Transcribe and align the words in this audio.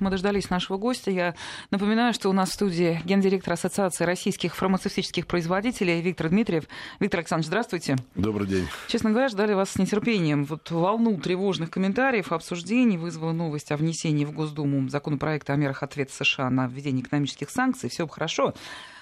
вот 0.00 0.04
мы 0.04 0.10
дождались 0.10 0.50
нашего 0.50 0.78
гостя. 0.78 1.10
Я 1.10 1.34
напоминаю, 1.70 2.12
что 2.12 2.28
у 2.30 2.32
нас 2.32 2.50
в 2.50 2.54
студии 2.54 3.00
гендиректор 3.04 3.52
Ассоциации 3.52 4.04
российских 4.04 4.56
фармацевтических 4.56 5.26
производителей 5.26 6.00
Виктор 6.00 6.30
Дмитриев. 6.30 6.64
Виктор 6.98 7.20
Александрович, 7.20 7.48
здравствуйте. 7.48 7.96
Добрый 8.14 8.46
день. 8.46 8.66
Честно 8.88 9.10
говоря, 9.10 9.28
ждали 9.28 9.52
вас 9.52 9.70
с 9.70 9.76
нетерпением. 9.76 10.44
Вот 10.44 10.70
волну 10.70 11.18
тревожных 11.18 11.70
комментариев, 11.70 12.32
обсуждений 12.32 12.96
вызвала 12.96 13.32
новость 13.32 13.70
о 13.72 13.76
внесении 13.76 14.24
в 14.24 14.32
Госдуму 14.32 14.88
законопроекта 14.88 15.52
о 15.52 15.56
мерах 15.56 15.82
ответа 15.82 16.12
США 16.12 16.50
на 16.50 16.66
введение 16.66 17.02
экономических 17.04 17.50
санкций. 17.50 17.90
Все 17.90 18.06
хорошо. 18.08 18.54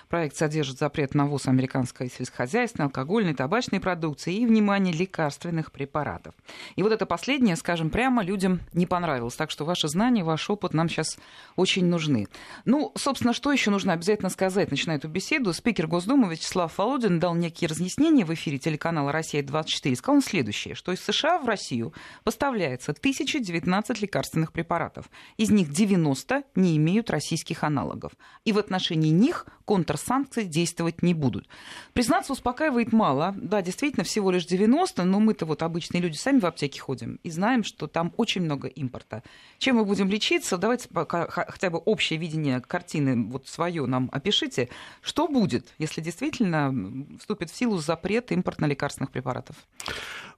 Проект 0.09 0.37
содержит 0.37 0.79
запрет 0.79 1.15
на 1.15 1.27
ввоз 1.27 1.47
американской 1.49 2.11
сельскохозяйственной, 2.11 2.87
алкогольной, 2.87 3.35
табачной 3.35 3.79
продукции 3.79 4.35
и, 4.35 4.47
внимание, 4.47 4.95
лекарственных 4.95 5.71
препаратов. 5.71 6.35
И 6.77 6.83
вот 6.83 6.93
это 6.93 7.05
последнее, 7.05 7.57
скажем 7.57 7.91
прямо, 7.91 8.23
людям 8.23 8.61
не 8.73 8.87
понравилось. 8.87 9.35
Так 9.35 9.51
что 9.51 9.67
ваши 9.67 9.87
знания, 9.89 10.25
ваш 10.25 10.49
опыт 10.49 10.73
нам 10.73 10.89
сейчас 10.89 11.19
очень 11.57 11.85
нужны. 11.85 12.27
Ну, 12.65 12.93
собственно, 12.97 13.35
что 13.35 13.53
еще 13.53 13.71
нужно 13.71 13.93
обязательно 13.93 14.31
сказать, 14.31 14.71
начиная 14.71 14.97
эту 14.97 15.09
беседу? 15.09 15.53
Спикер 15.53 15.87
Госдумы 15.87 16.33
Вячеслав 16.33 16.77
Володин 16.79 17.21
дал 17.21 17.35
некие 17.35 17.69
разъяснения 17.69 18.25
в 18.25 18.33
эфире 18.33 18.59
телеканала 18.59 19.13
«Россия-24». 19.13 19.95
Сказал 19.95 20.17
он 20.17 20.23
следующее, 20.23 20.75
что 20.75 20.93
из 20.93 21.01
США 21.01 21.39
в 21.39 21.47
Россию 21.47 21.93
поставляется 22.25 22.93
1019 22.93 24.01
лекарственных 24.01 24.53
препаратов. 24.53 25.11
Из 25.37 25.51
них 25.51 25.71
90 25.71 26.45
не 26.55 26.79
имеют 26.79 27.11
российских 27.11 27.63
аналогов. 27.63 28.13
И 28.47 28.53
в 28.53 28.59
отношении 28.59 29.11
них 29.11 29.47
контр 29.67 29.98
санкции 29.99 30.45
действовать 30.45 31.03
не 31.03 31.13
будут. 31.13 31.47
Признаться, 31.93 32.33
успокаивает 32.33 32.93
мало. 32.93 33.35
Да, 33.37 33.61
действительно, 33.61 34.05
всего 34.05 34.31
лишь 34.31 34.47
90, 34.47 35.05
но 35.05 35.21
мы-то 35.21 35.45
вот 35.45 35.63
обычные 35.63 36.01
люди 36.01 36.17
сами 36.17 36.41
в 36.41 36.47
аптеке 36.47 36.81
ходим 36.81 37.21
и 37.23 37.31
знаем, 37.31 37.65
что 37.65 37.87
там 37.87 38.13
очень 38.17 38.43
много 38.43 38.69
импорта. 38.69 39.23
Чем 39.59 39.77
мы 39.77 39.85
будем 39.85 40.09
лечиться? 40.09 40.57
Давайте 40.57 40.89
хотя 40.93 41.71
бы 41.71 41.79
общее 41.79 42.19
видение 42.19 42.61
картины 42.61 43.29
вот 43.29 43.47
свое 43.49 43.87
нам 43.87 44.09
опишите. 44.13 44.69
Что 45.03 45.29
будет, 45.29 45.75
если 45.79 46.01
действительно 46.01 46.75
вступит 47.19 47.51
в 47.51 47.57
силу 47.57 47.79
запрет 47.79 48.33
импортно-лекарственных 48.33 49.11
препаратов? 49.11 49.57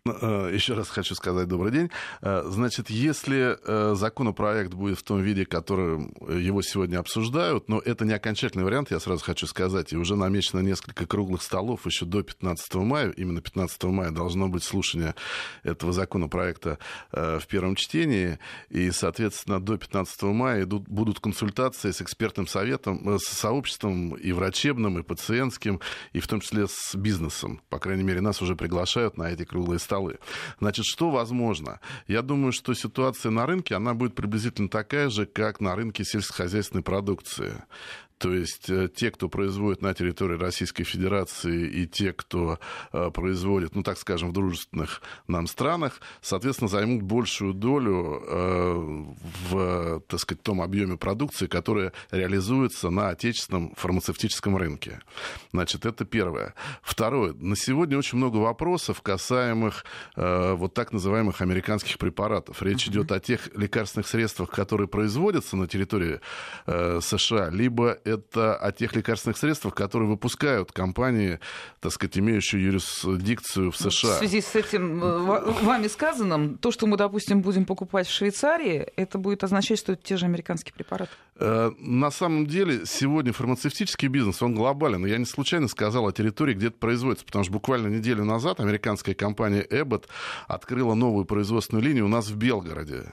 Ну, 0.06 0.16
э, 0.18 0.54
Еще 0.54 0.72
раз 0.72 0.88
хочу 0.88 1.14
сказать 1.14 1.46
добрый 1.46 1.72
день. 1.72 1.90
Э, 2.22 2.42
значит, 2.46 2.88
если 2.88 3.58
э, 3.62 3.94
законопроект 3.94 4.72
будет 4.72 4.98
в 4.98 5.02
том 5.02 5.20
виде, 5.20 5.44
который 5.44 5.98
его 6.42 6.62
сегодня 6.62 6.98
обсуждают, 6.98 7.68
но 7.68 7.80
это 7.80 8.06
не 8.06 8.14
окончательный 8.14 8.64
вариант, 8.64 8.90
я 8.90 8.98
сразу 8.98 9.22
хочу 9.22 9.46
сказать, 9.46 9.92
и 9.92 9.98
уже 9.98 10.16
намечено 10.16 10.60
несколько 10.60 11.06
круглых 11.06 11.42
столов 11.42 11.84
еще 11.84 12.06
до 12.06 12.22
15 12.22 12.74
мая, 12.76 13.10
именно 13.10 13.42
15 13.42 13.84
мая 13.84 14.10
должно 14.10 14.48
быть 14.48 14.64
слушание 14.64 15.14
этого 15.64 15.92
законопроекта 15.92 16.78
в 17.12 17.42
первом 17.46 17.74
чтении, 17.74 18.38
и, 18.70 18.90
соответственно, 18.90 19.60
до 19.60 19.76
15 19.76 20.22
мая 20.22 20.62
идут, 20.62 20.88
будут 20.88 21.20
консультации 21.20 21.90
с 21.90 22.00
экспертным 22.00 22.46
советом, 22.46 23.18
с 23.18 23.24
сообществом 23.24 24.14
и 24.14 24.32
врачебным, 24.32 24.98
и 24.98 25.02
пациентским, 25.02 25.80
и 26.12 26.20
в 26.20 26.28
том 26.28 26.40
числе 26.40 26.66
с 26.68 26.94
бизнесом. 26.94 27.60
По 27.68 27.78
крайней 27.78 28.04
мере, 28.04 28.20
нас 28.20 28.40
уже 28.40 28.56
приглашают 28.56 29.18
на 29.18 29.30
эти 29.30 29.44
круглые 29.44 29.78
столы 29.78 29.89
столы. 29.90 30.20
Значит, 30.60 30.84
что 30.86 31.10
возможно? 31.10 31.80
Я 32.06 32.22
думаю, 32.22 32.52
что 32.52 32.74
ситуация 32.74 33.30
на 33.30 33.44
рынке, 33.44 33.74
она 33.74 33.92
будет 33.92 34.14
приблизительно 34.14 34.68
такая 34.68 35.10
же, 35.10 35.26
как 35.26 35.60
на 35.60 35.74
рынке 35.74 36.04
сельскохозяйственной 36.04 36.84
продукции. 36.84 37.64
То 38.20 38.34
есть 38.34 38.68
э, 38.68 38.90
те, 38.94 39.10
кто 39.10 39.30
производит 39.30 39.80
на 39.80 39.94
территории 39.94 40.36
Российской 40.36 40.84
Федерации 40.84 41.66
и 41.66 41.86
те, 41.86 42.12
кто 42.12 42.58
э, 42.92 43.10
производит, 43.10 43.74
ну 43.74 43.82
так 43.82 43.96
скажем, 43.96 44.28
в 44.28 44.32
дружественных 44.34 45.00
нам 45.26 45.46
странах, 45.46 46.02
соответственно, 46.20 46.68
займут 46.68 47.00
большую 47.00 47.54
долю 47.54 48.22
э, 48.22 49.04
в, 49.48 50.02
так 50.06 50.20
сказать, 50.20 50.42
том 50.42 50.60
объеме 50.60 50.98
продукции, 50.98 51.46
которая 51.46 51.94
реализуется 52.10 52.90
на 52.90 53.08
отечественном 53.08 53.74
фармацевтическом 53.74 54.54
рынке. 54.54 55.00
Значит, 55.54 55.86
это 55.86 56.04
первое. 56.04 56.52
Второе. 56.82 57.32
На 57.32 57.56
сегодня 57.56 57.96
очень 57.96 58.18
много 58.18 58.36
вопросов, 58.36 59.00
касаемых 59.00 59.86
вот 60.14 60.74
так 60.74 60.92
называемых 60.92 61.40
американских 61.40 61.96
препаратов. 61.96 62.62
Речь 62.62 62.86
uh-huh. 62.86 62.90
идет 62.90 63.12
о 63.12 63.20
тех 63.20 63.48
лекарственных 63.56 64.06
средствах, 64.06 64.50
которые 64.50 64.88
производятся 64.88 65.56
на 65.56 65.66
территории 65.66 66.20
США, 66.66 67.48
либо 67.50 67.98
это 68.10 68.56
о 68.56 68.72
тех 68.72 68.94
лекарственных 68.94 69.38
средствах, 69.38 69.74
которые 69.74 70.08
выпускают 70.08 70.72
компании, 70.72 71.40
так 71.80 71.92
сказать, 71.92 72.18
имеющие 72.18 72.62
юрисдикцию 72.62 73.70
в 73.70 73.76
США. 73.76 74.16
В 74.16 74.18
связи 74.18 74.40
с 74.40 74.54
этим 74.54 75.02
э, 75.02 75.52
вами 75.62 75.86
сказанным, 75.88 76.58
то, 76.58 76.70
что 76.70 76.86
мы, 76.86 76.96
допустим, 76.96 77.42
будем 77.42 77.64
покупать 77.64 78.06
в 78.06 78.12
Швейцарии, 78.12 78.86
это 78.96 79.18
будет 79.18 79.44
означать, 79.44 79.78
что 79.78 79.92
это 79.92 80.02
те 80.02 80.16
же 80.16 80.26
американские 80.26 80.72
препараты? 80.74 81.12
Э, 81.36 81.72
на 81.78 82.10
самом 82.10 82.46
деле, 82.46 82.84
сегодня 82.86 83.32
фармацевтический 83.32 84.08
бизнес, 84.08 84.42
он 84.42 84.54
глобален. 84.54 85.06
Я 85.06 85.18
не 85.18 85.24
случайно 85.24 85.68
сказал 85.68 86.06
о 86.06 86.12
территории, 86.12 86.54
где 86.54 86.68
это 86.68 86.78
производится, 86.78 87.24
потому 87.24 87.44
что 87.44 87.52
буквально 87.52 87.88
неделю 87.88 88.24
назад 88.24 88.60
американская 88.60 89.14
компания 89.14 89.66
Abbott 89.70 90.04
открыла 90.48 90.94
новую 90.94 91.24
производственную 91.24 91.84
линию 91.84 92.04
у 92.04 92.08
нас 92.08 92.28
в 92.28 92.36
Белгороде. 92.36 93.12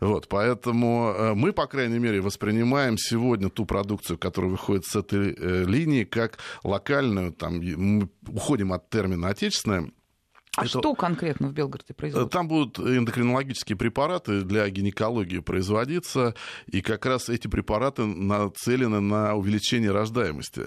Вот, 0.00 0.28
поэтому 0.28 1.14
э, 1.16 1.34
мы, 1.34 1.52
по 1.52 1.66
крайней 1.66 1.98
мере, 1.98 2.20
воспринимаем 2.20 2.96
сегодня 2.98 3.48
ту 3.48 3.64
продукцию, 3.64 4.18
которая 4.18 4.50
выходит 4.50 4.84
с 4.84 4.96
этой 4.96 5.34
э, 5.34 5.64
линии, 5.64 6.04
как 6.04 6.38
локальную, 6.64 7.32
там, 7.32 7.60
мы 7.60 8.08
уходим 8.26 8.72
от 8.72 8.88
термина 8.90 9.28
«отечественная», 9.28 9.90
а 10.56 10.62
это... 10.62 10.68
что 10.80 10.94
конкретно 10.94 11.48
в 11.48 11.52
Белгороде 11.52 11.94
производится? 11.94 12.30
Там 12.30 12.48
будут 12.48 12.78
эндокринологические 12.78 13.76
препараты 13.76 14.42
для 14.42 14.68
гинекологии 14.68 15.38
производиться, 15.38 16.34
и 16.66 16.80
как 16.80 17.06
раз 17.06 17.28
эти 17.28 17.46
препараты 17.46 18.04
нацелены 18.04 19.00
на 19.00 19.34
увеличение 19.34 19.90
рождаемости. 19.90 20.64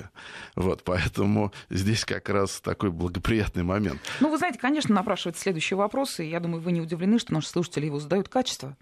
Вот, 0.56 0.84
поэтому 0.84 1.52
здесь 1.70 2.06
как 2.06 2.30
раз 2.30 2.62
такой 2.62 2.92
благоприятный 2.92 3.64
момент. 3.64 4.00
Ну, 4.20 4.30
вы 4.30 4.38
знаете, 4.38 4.60
конечно, 4.60 4.94
напрашивается 4.96 5.42
следующий 5.42 5.76
вопрос, 5.76 6.20
и 6.20 6.26
я 6.26 6.40
думаю, 6.40 6.62
вы 6.62 6.72
не 6.72 6.82
удивлены, 6.82 7.20
что 7.20 7.34
наши 7.34 7.50
слушатели 7.50 7.88
его 7.88 8.00
задают 8.00 8.30
качество. 8.30 8.78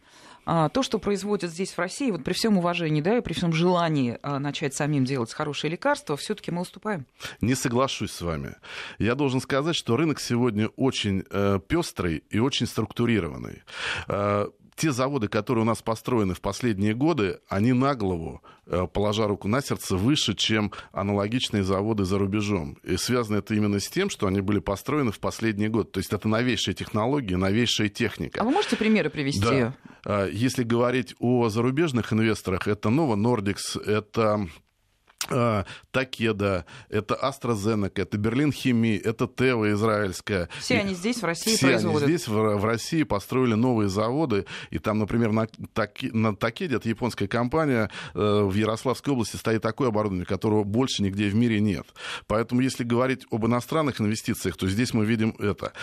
А, 0.50 0.69
то, 0.69 0.81
что 0.81 0.97
производят 0.97 1.52
здесь 1.52 1.74
в 1.74 1.78
России, 1.78 2.09
вот 2.09 2.24
при 2.24 2.31
всем 2.31 2.58
уважении, 2.58 3.02
да, 3.02 3.18
и 3.18 3.22
при 3.22 3.34
всем 3.34 3.52
желании 3.52 4.18
а, 4.24 4.40
начать 4.40 4.74
самим 4.74 5.03
делать 5.03 5.34
хорошие 5.34 5.69
лекарства, 5.69 6.16
все-таки 6.16 6.52
мы 6.52 6.62
уступаем. 6.62 7.06
Не 7.41 7.53
соглашусь 7.53 8.12
с 8.12 8.22
вами. 8.22 8.56
Я 8.97 9.16
должен 9.16 9.41
сказать, 9.41 9.75
что 9.75 9.97
рынок 9.97 10.22
сегодня 10.22 10.69
очень 10.78 11.25
э, 11.30 11.59
пестрый 11.68 12.24
и 12.30 12.40
очень 12.40 12.66
структурированный. 12.66 13.63
Э, 14.07 14.47
те 14.78 14.92
заводы, 14.92 15.28
которые 15.28 15.64
у 15.64 15.66
нас 15.66 15.82
построены 15.82 16.36
в 16.36 16.42
последние 16.42 16.94
годы, 16.94 17.40
они 17.50 17.74
на 17.74 17.96
голову, 17.96 18.44
э, 18.68 18.88
положа 18.94 19.28
руку 19.28 19.48
на 19.48 19.62
сердце, 19.62 19.98
выше, 19.98 20.36
чем 20.36 20.72
аналогичные 20.92 21.64
заводы 21.64 22.06
за 22.06 22.20
рубежом. 22.20 22.78
И 22.84 22.96
связано 22.96 23.38
это 23.38 23.56
именно 23.56 23.80
с 23.80 23.90
тем, 23.90 24.10
что 24.10 24.28
они 24.28 24.40
были 24.40 24.60
построены 24.60 25.12
в 25.12 25.20
последний 25.20 25.68
год. 25.68 25.92
То 25.92 26.00
есть 26.00 26.14
это 26.14 26.28
новейшие 26.30 26.76
технологии, 26.76 27.34
новейшая 27.34 27.90
техника. 27.90 28.42
А 28.42 28.44
вы 28.44 28.52
можете 28.52 28.78
примеры 28.78 29.10
привести? 29.10 29.42
Да. 29.42 29.74
А, 30.06 30.28
если 30.28 30.64
говорить 30.64 31.16
о 31.20 31.50
зарубежных 31.50 32.14
инвесторах, 32.14 32.68
это 32.68 32.90
Nova 32.90 33.16
Nordics, 33.16 33.82
это 33.84 34.48
Такеда, 35.92 36.66
это 36.90 37.16
AstraZeneca, 37.16 38.02
это 38.02 38.18
Берлин 38.18 38.52
Химии, 38.52 38.98
это 38.98 39.28
Тева 39.28 39.72
израильская. 39.72 40.48
Все 40.60 40.76
и 40.76 40.78
они 40.78 40.94
здесь, 40.94 41.22
в 41.22 41.26
России 41.26 41.56
все 41.56 41.68
производят. 41.68 42.04
они 42.04 42.18
здесь, 42.18 42.28
в, 42.28 42.58
в 42.58 42.66
России, 42.66 43.04
построили 43.04 43.56
новые 43.56 43.90
заводы. 43.90 44.46
И 44.70 44.80
там, 44.80 45.00
например, 45.00 45.32
на, 45.32 45.48
Таки, 45.74 46.12
на 46.12 46.36
Такеде, 46.36 46.76
это 46.76 46.88
японская 46.88 47.28
компания, 47.28 47.90
э, 48.14 48.42
в 48.44 48.54
Ярославской 48.54 49.14
области 49.14 49.36
стоит 49.36 49.62
такое 49.62 49.90
оборудование, 49.90 50.26
которого 50.26 50.64
больше 50.64 51.04
нигде 51.04 51.30
в 51.30 51.36
мире 51.36 51.60
нет. 51.60 51.88
Поэтому, 52.28 52.62
если 52.62 52.84
говорить 52.84 53.26
об 53.32 53.46
иностранных 53.46 54.00
инвестициях, 54.00 54.56
то 54.56 54.68
здесь 54.68 54.94
мы 54.94 55.06
видим 55.06 55.36
это. 55.40 55.74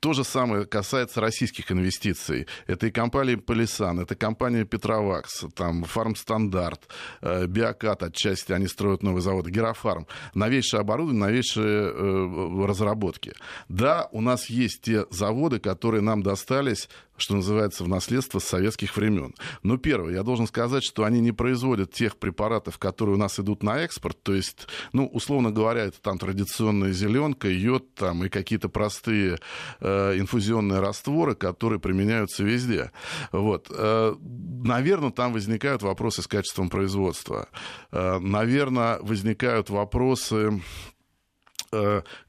То 0.00 0.12
же 0.12 0.24
самое 0.24 0.66
касается 0.66 1.20
российских 1.20 1.72
инвестиций. 1.72 2.46
Это 2.66 2.88
и 2.88 2.90
компания 2.90 3.36
Полисан, 3.36 4.00
это 4.00 4.14
компания 4.14 4.64
Петровакс, 4.64 5.44
там 5.54 5.84
Фармстандарт, 5.84 6.88
э, 7.22 7.46
Биокат 7.46 8.02
отчасти, 8.02 8.52
они 8.52 8.66
строят 8.80 9.02
новые 9.02 9.20
заводы, 9.20 9.50
Герафарм, 9.50 10.06
новейшее 10.34 10.80
оборудование, 10.80 11.26
новейшие 11.26 11.92
э, 11.92 12.66
разработки. 12.66 13.34
Да, 13.68 14.08
у 14.10 14.22
нас 14.22 14.48
есть 14.48 14.80
те 14.80 15.04
заводы, 15.10 15.58
которые 15.58 16.00
нам 16.00 16.22
достались 16.22 16.88
что 17.20 17.36
называется, 17.36 17.84
в 17.84 17.88
наследство 17.88 18.38
с 18.38 18.44
советских 18.44 18.96
времен. 18.96 19.34
Но 19.62 19.76
первое, 19.76 20.14
я 20.14 20.22
должен 20.22 20.46
сказать, 20.46 20.82
что 20.84 21.04
они 21.04 21.20
не 21.20 21.32
производят 21.32 21.92
тех 21.92 22.16
препаратов, 22.16 22.78
которые 22.78 23.16
у 23.16 23.18
нас 23.18 23.38
идут 23.38 23.62
на 23.62 23.80
экспорт, 23.80 24.22
то 24.22 24.34
есть, 24.34 24.66
ну, 24.92 25.06
условно 25.06 25.50
говоря, 25.50 25.84
это 25.84 26.00
там 26.00 26.18
традиционная 26.18 26.92
зеленка, 26.92 27.48
йод 27.48 27.94
там 27.94 28.24
и 28.24 28.28
какие-то 28.28 28.68
простые 28.68 29.38
э, 29.80 30.18
инфузионные 30.18 30.80
растворы, 30.80 31.34
которые 31.34 31.80
применяются 31.80 32.44
везде. 32.44 32.92
Вот. 33.32 33.66
Э, 33.70 34.14
наверное, 34.20 35.10
там 35.10 35.32
возникают 35.32 35.82
вопросы 35.82 36.22
с 36.22 36.26
качеством 36.26 36.68
производства. 36.68 37.48
Э, 37.92 38.18
наверное, 38.18 38.98
возникают 39.00 39.70
вопросы 39.70 40.60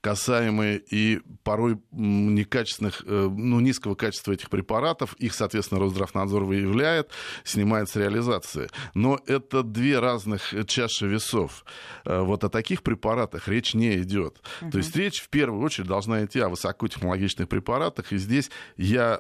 касаемые 0.02 0.82
и 0.92 1.22
порой 1.44 1.80
некачественных, 1.92 3.04
э, 3.06 3.30
ну, 3.32 3.60
низкого 3.60 3.96
качества 3.96 4.34
этих 4.34 4.50
препаратов. 4.50 5.14
Их, 5.16 5.34
соответственно, 5.34 5.82
Росздравнадзор 5.82 6.44
выявляет, 6.44 7.10
снимает 7.44 7.90
с 7.90 7.96
реализации. 7.96 8.70
Но 8.94 9.20
это 9.26 9.64
две 9.64 10.00
разных 10.00 10.54
чаши 10.68 11.08
весов. 11.08 11.66
Э, 12.06 12.22
вот 12.22 12.44
о 12.44 12.50
таких 12.50 12.84
препаратах 12.84 13.48
речь 13.48 13.74
не 13.74 13.98
идет. 14.02 14.42
Uh-huh. 14.62 14.72
То 14.72 14.78
есть 14.78 14.96
речь 14.96 15.22
в 15.22 15.30
первую 15.30 15.64
очередь 15.64 15.88
должна 15.88 16.24
идти 16.26 16.40
о 16.40 16.50
высокотехнологичных 16.50 17.50
препаратах. 17.50 18.14
И 18.14 18.18
здесь 18.18 18.52
я 18.78 19.20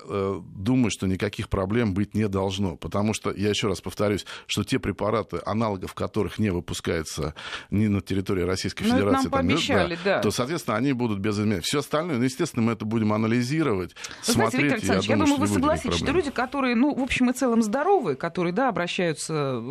думаю, 0.55 0.91
что 0.91 1.07
никаких 1.07 1.49
проблем 1.49 1.93
быть 1.93 2.13
не 2.13 2.27
должно. 2.27 2.75
Потому 2.75 3.13
что, 3.13 3.31
я 3.31 3.49
еще 3.49 3.67
раз 3.67 3.81
повторюсь, 3.81 4.25
что 4.47 4.63
те 4.63 4.79
препараты, 4.79 5.39
аналогов 5.45 5.93
которых 5.93 6.39
не 6.39 6.51
выпускается 6.51 7.33
ни 7.69 7.87
на 7.87 8.01
территории 8.01 8.43
Российской 8.43 8.83
ну, 8.83 8.95
Федерации, 8.95 9.29
там, 9.29 9.31
пообещали, 9.31 9.97
да, 10.03 10.10
да. 10.10 10.10
То, 10.19 10.31
соответственно, 10.31 10.77
они 10.77 10.93
будут 10.93 11.19
без 11.19 11.35
изменений. 11.35 11.61
Все 11.61 11.79
остальное, 11.79 12.17
ну, 12.17 12.23
естественно, 12.23 12.63
мы 12.63 12.73
это 12.73 12.85
будем 12.85 13.13
анализировать, 13.13 13.95
вы 14.27 14.33
смотреть. 14.33 14.33
Знаете, 14.33 14.57
Виктор 14.57 14.77
Александрович, 14.77 15.09
я, 15.09 15.15
я 15.15 15.21
думаю, 15.21 15.39
вы 15.39 15.47
согласитесь, 15.47 15.97
что 15.97 16.11
люди, 16.11 16.31
которые, 16.31 16.75
ну, 16.75 16.93
в 16.93 17.01
общем 17.01 17.29
и 17.29 17.33
целом 17.33 17.61
здоровые, 17.61 18.15
которые, 18.15 18.53
да, 18.53 18.69
обращаются 18.69 19.61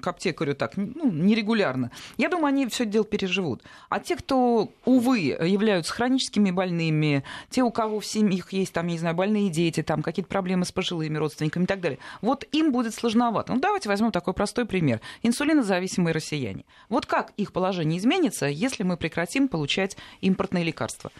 к 0.00 0.06
аптекарю 0.06 0.54
так, 0.54 0.76
ну, 0.76 1.10
нерегулярно, 1.10 1.90
я 2.16 2.28
думаю, 2.28 2.46
они 2.46 2.66
все 2.68 2.84
это 2.84 2.92
дело 2.92 3.04
переживут. 3.04 3.62
А 3.88 4.00
те, 4.00 4.16
кто, 4.16 4.70
увы, 4.84 5.18
являются 5.18 5.92
хроническими 5.92 6.50
больными, 6.50 7.24
те, 7.50 7.62
у 7.62 7.70
кого 7.70 8.00
в 8.00 8.06
семьях 8.06 8.52
есть, 8.52 8.72
там, 8.72 8.86
я 8.86 8.92
не 8.92 8.98
знаю, 8.98 9.14
больные 9.14 9.48
дети, 9.50 9.82
там, 9.82 10.02
какие-то 10.02 10.28
проблемы 10.28 10.64
с 10.64 10.72
пожилыми 10.72 11.16
родственниками 11.16 11.64
и 11.64 11.66
так 11.66 11.80
далее, 11.80 11.98
вот 12.20 12.44
им 12.52 12.72
будет 12.72 12.94
сложновато. 12.94 13.52
Ну, 13.52 13.60
давайте 13.60 13.88
возьмем 13.88 14.12
такой 14.12 14.34
простой 14.34 14.66
пример. 14.66 15.00
Инсулинозависимые 15.22 16.12
россияне. 16.12 16.64
Вот 16.88 17.06
как 17.06 17.32
их 17.36 17.52
положение 17.52 17.98
изменится, 17.98 18.46
если 18.46 18.82
мы 18.82 18.96
прекратим 18.96 19.48
получать 19.48 19.87
получать 19.88 19.96
импортные 20.20 20.64
лекарства? 20.64 21.10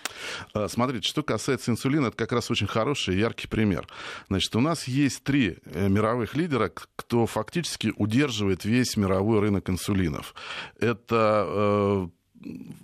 А, 0.52 0.68
смотрите, 0.68 1.08
что 1.08 1.22
касается 1.22 1.70
инсулина, 1.70 2.08
это 2.08 2.16
как 2.16 2.32
раз 2.32 2.50
очень 2.50 2.66
хороший 2.66 3.18
яркий 3.18 3.48
пример. 3.48 3.86
Значит, 4.28 4.54
у 4.56 4.60
нас 4.60 4.88
есть 4.88 5.22
три 5.22 5.58
э, 5.64 5.88
мировых 5.88 6.34
лидера, 6.34 6.70
кто 6.96 7.26
фактически 7.26 7.92
удерживает 7.96 8.64
весь 8.64 8.96
мировой 8.96 9.40
рынок 9.40 9.70
инсулинов. 9.70 10.34
Это 10.78 11.44
э, 11.48 12.08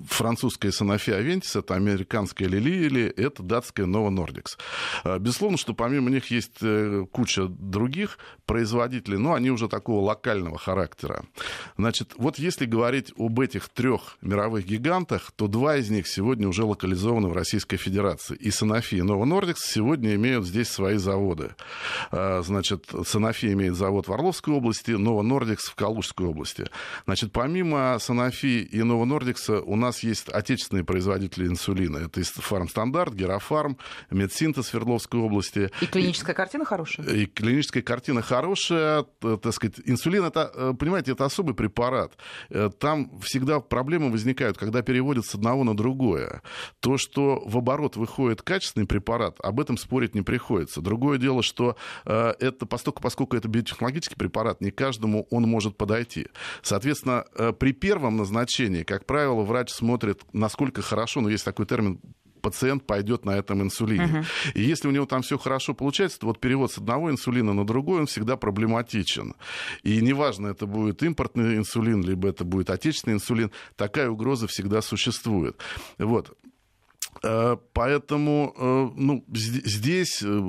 французская 0.09 0.69
Sanofi 0.69 1.19
Aventis, 1.19 1.59
это 1.59 1.75
американская 1.75 2.49
Lilly 2.49 2.87
или 2.87 3.05
это 3.05 3.43
датская 3.43 3.87
Novo 3.87 4.11
Nordics. 4.11 4.59
А, 5.05 5.19
безусловно, 5.19 5.59
что 5.59 5.75
помимо 5.75 6.11
них 6.11 6.31
есть 6.31 6.59
э, 6.63 7.07
куча 7.11 7.47
других 7.47 8.19
производителей, 8.47 9.19
но 9.19 9.35
они 9.35 9.51
уже 9.51 9.69
такого 9.69 10.05
локального 10.05 10.59
характера. 10.59 11.25
Значит, 11.77 12.13
вот 12.17 12.39
если 12.39 12.67
говорить 12.67 13.13
об 13.17 13.41
этих 13.41 13.69
трех 13.69 14.19
мировых 14.21 14.67
гигантах, 14.67 15.33
то 15.37 15.47
два 15.47 15.77
из 15.77 15.91
них 15.91 16.07
сегодня 16.07 16.49
уже 16.49 16.65
локализованы 16.65 17.29
в 17.29 17.33
Российской 17.33 17.77
Федерации. 17.77 18.37
И 18.37 18.49
Sanofi, 18.49 18.99
и 18.99 19.01
Novo 19.01 19.25
Nordics 19.25 19.61
сегодня 19.61 20.15
имеют 20.15 20.47
здесь 20.47 20.69
свои 20.69 20.97
заводы. 20.97 21.55
А, 22.11 22.43
значит, 22.43 22.87
Sanofi 22.93 23.53
имеет 23.53 23.77
завод 23.77 24.09
в 24.09 24.13
Орловской 24.13 24.55
области, 24.55 24.91
Novo 24.91 25.23
Nordics 25.23 25.71
в 25.71 25.75
Калужской 25.75 26.27
области. 26.27 26.67
Значит, 27.07 27.33
помимо 27.33 27.97
Sanofi 27.99 28.63
и 28.63 28.79
Novo 28.81 29.05
У 29.53 29.77
нас 29.77 30.03
есть 30.03 30.29
отечественные 30.29 30.85
производители 30.85 31.47
инсулина. 31.47 31.99
Это 31.99 32.23
Фармстандарт, 32.23 33.15
Герафарм, 33.15 33.79
Медсинтез 34.11 34.67
Свердловской 34.69 35.21
области. 35.21 35.71
И 35.81 35.87
клиническая 35.87 36.35
картина 36.35 36.65
хорошая? 36.65 37.07
И 37.07 37.27
клиническая 37.27 37.83
картина 37.83 38.23
хорошая. 38.23 39.05
Так 39.21 39.53
сказать, 39.53 39.81
инсулин, 39.85 40.25
это, 40.25 40.51
э, 40.55 40.73
понимаете, 40.79 41.13
это 41.13 41.25
особый 41.25 41.55
препарат. 41.55 42.13
Э, 42.51 42.71
там 42.79 43.19
всегда 43.21 43.61
проблемы 43.61 44.11
возникают, 44.11 44.59
когда 44.59 44.83
переводят 44.83 45.27
с 45.27 45.35
одного 45.35 45.65
на 45.65 45.77
другое. 45.77 46.43
То, 46.81 46.97
что 46.99 47.43
в 47.45 47.57
оборот 47.59 47.97
выходит 47.97 48.43
качественный 48.43 48.87
препарат, 48.87 49.37
об 49.41 49.61
этом 49.61 49.77
спорить 49.77 50.15
не 50.15 50.23
приходится. 50.23 50.81
Другое 50.81 51.19
дело, 51.19 51.43
что 51.43 51.77
э, 52.05 52.35
это, 52.41 52.67
поскольку, 52.67 53.03
поскольку 53.03 53.37
это 53.37 53.49
биотехнологический 53.49 54.17
препарат, 54.17 54.61
не 54.61 54.71
каждому 54.71 55.27
он 55.31 55.45
может 55.45 55.77
подойти. 55.77 56.29
Соответственно, 56.63 57.25
при 57.59 57.73
первом 57.73 58.17
назначении, 58.17 58.83
как 58.83 59.07
правило, 59.07 59.34
правило, 59.35 59.45
врач 59.45 59.71
смотрит, 59.71 60.23
насколько 60.33 60.83
хорошо, 60.83 61.21
но 61.21 61.29
есть 61.29 61.45
такой 61.45 61.67
термин 61.67 62.01
пациент 62.41 62.87
пойдет 62.87 63.25
на 63.25 63.31
этом 63.31 63.63
инсулине. 63.63 64.05
Uh-huh. 64.05 64.25
И 64.53 64.61
если 64.61 64.87
у 64.87 64.91
него 64.91 65.07
там 65.07 65.23
все 65.23 65.39
хорошо 65.39 65.73
получается, 65.73 66.19
то 66.21 66.27
вот 66.27 66.41
перевод 66.41 66.71
с 66.71 66.77
одного 66.77 67.11
инсулина 67.11 67.55
на 67.55 67.65
другой, 67.65 68.01
он 68.01 68.07
всегда 68.07 68.37
проблематичен. 68.37 69.35
И 69.83 70.03
неважно, 70.03 70.49
это 70.49 70.67
будет 70.67 71.03
импортный 71.03 71.57
инсулин, 71.57 72.03
либо 72.03 72.29
это 72.29 72.45
будет 72.45 72.69
отечественный 72.69 73.15
инсулин, 73.15 73.51
такая 73.77 74.11
угроза 74.11 74.47
всегда 74.47 74.83
существует. 74.83 75.57
Вот. 75.97 76.37
Э, 77.23 77.57
поэтому 77.73 78.55
э, 78.57 78.91
ну, 78.97 79.25
здесь 79.33 80.23
э, 80.23 80.41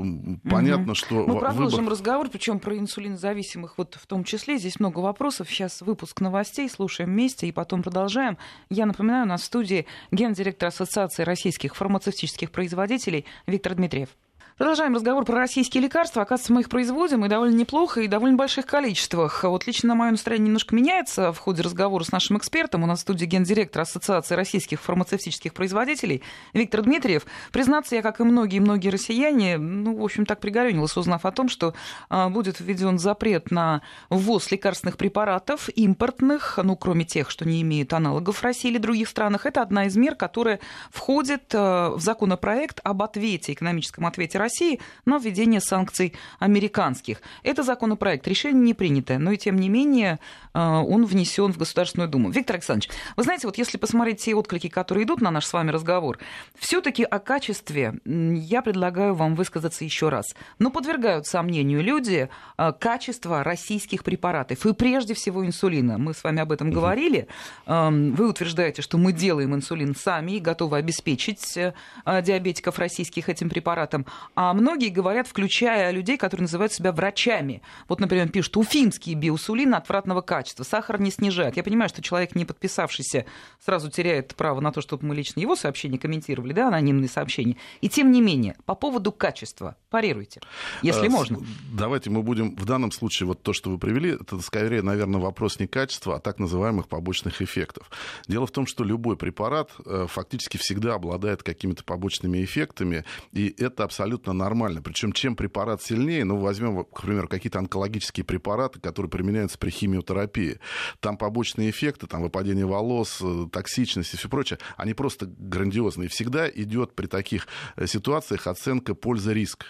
понятно, 0.49 0.91
угу. 0.91 0.95
что... 0.95 1.25
Мы 1.25 1.39
продолжим 1.39 1.79
выбор... 1.79 1.91
разговор, 1.91 2.29
причем 2.29 2.59
про 2.59 2.77
инсулинозависимых 2.77 3.77
вот 3.77 3.95
в 3.95 4.05
том 4.07 4.23
числе. 4.23 4.57
Здесь 4.57 4.79
много 4.79 4.99
вопросов. 4.99 5.49
Сейчас 5.49 5.81
выпуск 5.81 6.21
новостей, 6.21 6.69
слушаем 6.69 7.11
вместе 7.11 7.47
и 7.47 7.51
потом 7.51 7.83
продолжаем. 7.83 8.37
Я 8.69 8.85
напоминаю, 8.85 9.25
у 9.25 9.29
нас 9.29 9.41
в 9.41 9.45
студии 9.45 9.85
гендиректор 10.11 10.69
Ассоциации 10.69 11.23
российских 11.23 11.75
фармацевтических 11.75 12.51
производителей 12.51 13.25
Виктор 13.47 13.75
Дмитриев. 13.75 14.09
Продолжаем 14.57 14.95
разговор 14.95 15.25
про 15.25 15.37
российские 15.37 15.83
лекарства. 15.83 16.21
Оказывается, 16.21 16.53
мы 16.53 16.61
их 16.61 16.69
производим 16.69 17.25
и 17.25 17.27
довольно 17.27 17.57
неплохо, 17.57 17.99
и 17.99 18.07
в 18.07 18.09
довольно 18.09 18.37
больших 18.37 18.65
количествах. 18.65 19.43
Вот 19.43 19.67
лично 19.67 19.95
мое 19.95 20.11
настроение 20.11 20.45
немножко 20.45 20.73
меняется 20.73 21.33
в 21.33 21.39
ходе 21.39 21.61
разговора 21.61 22.05
с 22.05 22.13
нашим 22.13 22.37
экспертом. 22.37 22.83
У 22.83 22.85
нас 22.85 22.99
в 22.99 23.01
студии 23.01 23.25
гендиректор 23.25 23.81
Ассоциации 23.81 24.33
российских 24.33 24.79
фармацевтических 24.79 25.53
производителей 25.53 26.23
Виктор 26.53 26.83
Дмитриев. 26.83 27.25
Признаться, 27.51 27.97
я, 27.97 28.01
как 28.01 28.21
и 28.21 28.23
многие-многие 28.23 28.87
россияне, 28.87 29.57
ну, 29.57 29.93
в 29.93 30.01
общем, 30.01 30.25
так 30.25 30.39
пригорюнилась, 30.39 30.95
узнав 30.95 31.25
о 31.25 31.33
том, 31.33 31.49
что 31.49 31.73
а, 32.07 32.29
будет 32.29 32.61
введен 32.61 32.97
запрет 32.97 33.51
на 33.51 33.81
ввоз 34.09 34.49
лекарственных 34.51 34.95
препаратов 34.95 35.67
импортных, 35.75 36.59
ну, 36.63 36.77
кроме 36.77 37.03
тех, 37.03 37.29
что 37.29 37.43
не 37.43 37.61
имеют 37.61 37.91
аналогов 37.91 38.37
в 38.37 38.43
России 38.43 38.71
или 38.71 38.77
других 38.77 39.09
странах. 39.09 39.45
Это 39.45 39.61
одна 39.61 39.87
из 39.87 39.97
мер, 39.97 40.15
которая 40.15 40.61
входит 40.91 41.53
а, 41.53 41.89
в 41.89 41.99
законопроект 41.99 42.79
об 42.85 43.03
ответе, 43.03 43.51
экономическом 43.51 44.05
ответе 44.05 44.44
России 44.45 44.79
на 45.05 45.17
введение 45.17 45.61
санкций 45.61 46.13
американских. 46.39 47.21
Это 47.43 47.63
законопроект, 47.63 48.27
решение 48.27 48.61
не 48.61 48.73
принятое, 48.73 49.19
но 49.19 49.31
и 49.31 49.37
тем 49.37 49.57
не 49.57 49.69
менее 49.69 50.19
э, 50.53 50.59
он 50.59 51.05
внесен 51.05 51.51
в 51.51 51.57
Государственную 51.57 52.09
Думу. 52.09 52.29
Виктор 52.29 52.55
Александрович, 52.55 52.89
вы 53.15 53.23
знаете, 53.23 53.47
вот 53.47 53.57
если 53.57 53.77
посмотреть 53.77 54.21
те 54.21 54.35
отклики, 54.35 54.69
которые 54.69 55.05
идут 55.05 55.21
на 55.21 55.31
наш 55.31 55.45
с 55.45 55.53
вами 55.53 55.71
разговор, 55.71 56.19
все-таки 56.57 57.03
о 57.03 57.19
качестве 57.19 57.95
я 58.05 58.61
предлагаю 58.61 59.15
вам 59.15 59.35
высказаться 59.35 59.83
еще 59.83 60.09
раз. 60.09 60.25
Но 60.59 60.71
подвергают 60.71 61.25
сомнению 61.25 61.83
люди 61.83 62.29
э, 62.57 62.73
качество 62.79 63.43
российских 63.43 64.03
препаратов 64.03 64.65
и 64.65 64.73
прежде 64.73 65.13
всего 65.13 65.45
инсулина. 65.45 65.97
Мы 65.97 66.13
с 66.13 66.23
вами 66.23 66.41
об 66.41 66.51
этом 66.51 66.71
говорили. 66.71 67.27
Эм, 67.65 68.13
вы 68.13 68.29
утверждаете, 68.29 68.81
что 68.81 68.97
мы 68.97 69.11
делаем 69.11 69.55
инсулин 69.55 69.95
сами 69.95 70.33
и 70.33 70.39
готовы 70.39 70.77
обеспечить 70.77 71.57
э, 71.57 71.73
диабетиков 72.05 72.77
российских 72.79 73.29
этим 73.29 73.49
препаратом 73.49 74.05
а 74.35 74.53
многие 74.53 74.89
говорят, 74.89 75.27
включая 75.27 75.91
людей, 75.91 76.17
которые 76.17 76.43
называют 76.43 76.73
себя 76.73 76.91
врачами. 76.91 77.61
Вот, 77.87 77.99
например, 77.99 78.29
пишут, 78.29 78.57
уфимский 78.57 79.13
биосулин 79.13 79.73
отвратного 79.73 80.21
качества, 80.21 80.63
сахар 80.63 80.99
не 80.99 81.11
снижает. 81.11 81.57
Я 81.57 81.63
понимаю, 81.63 81.89
что 81.89 82.01
человек, 82.01 82.35
не 82.35 82.45
подписавшийся, 82.45 83.25
сразу 83.63 83.89
теряет 83.89 84.35
право 84.35 84.59
на 84.59 84.71
то, 84.71 84.81
чтобы 84.81 85.05
мы 85.05 85.15
лично 85.15 85.39
его 85.39 85.55
сообщения 85.55 85.97
комментировали, 85.97 86.53
да, 86.53 86.67
анонимные 86.67 87.07
сообщения. 87.07 87.55
И 87.81 87.89
тем 87.89 88.11
не 88.11 88.21
менее, 88.21 88.57
по 88.65 88.75
поводу 88.75 89.11
качества, 89.11 89.77
парируйте, 89.89 90.41
если 90.81 91.07
а, 91.07 91.09
можно. 91.09 91.39
Давайте 91.71 92.09
мы 92.09 92.21
будем 92.21 92.55
в 92.55 92.65
данном 92.65 92.91
случае, 92.91 93.27
вот 93.27 93.41
то, 93.41 93.53
что 93.53 93.69
вы 93.69 93.77
привели, 93.77 94.11
это 94.11 94.39
скорее, 94.41 94.81
наверное, 94.81 95.21
вопрос 95.21 95.59
не 95.59 95.67
качества, 95.67 96.15
а 96.17 96.19
так 96.19 96.39
называемых 96.39 96.87
побочных 96.87 97.41
эффектов. 97.41 97.89
Дело 98.27 98.45
в 98.45 98.51
том, 98.51 98.67
что 98.67 98.83
любой 98.83 99.15
препарат 99.15 99.71
э, 99.85 100.07
фактически 100.09 100.57
всегда 100.57 100.95
обладает 100.95 101.43
какими-то 101.43 101.83
побочными 101.83 102.43
эффектами, 102.43 103.05
и 103.31 103.53
это 103.57 103.83
абсолютно 103.83 104.24
абсолютно 104.25 104.33
нормально. 104.33 104.81
Причем 104.81 105.11
чем 105.11 105.35
препарат 105.35 105.81
сильнее, 105.81 106.25
ну, 106.25 106.37
возьмем, 106.37 106.83
к 106.83 107.01
примеру, 107.01 107.27
какие-то 107.27 107.59
онкологические 107.59 108.23
препараты, 108.23 108.79
которые 108.79 109.09
применяются 109.09 109.57
при 109.57 109.69
химиотерапии. 109.69 110.59
Там 110.99 111.17
побочные 111.17 111.69
эффекты, 111.69 112.07
там 112.07 112.21
выпадение 112.21 112.65
волос, 112.65 113.19
э, 113.21 113.47
токсичность 113.51 114.13
и 114.13 114.17
все 114.17 114.29
прочее, 114.29 114.59
они 114.77 114.93
просто 114.93 115.27
грандиозные. 115.27 116.09
Всегда 116.09 116.49
идет 116.49 116.93
при 116.95 117.07
таких 117.07 117.47
э, 117.75 117.87
ситуациях 117.87 118.47
оценка 118.47 118.95
польза-риск. 118.95 119.65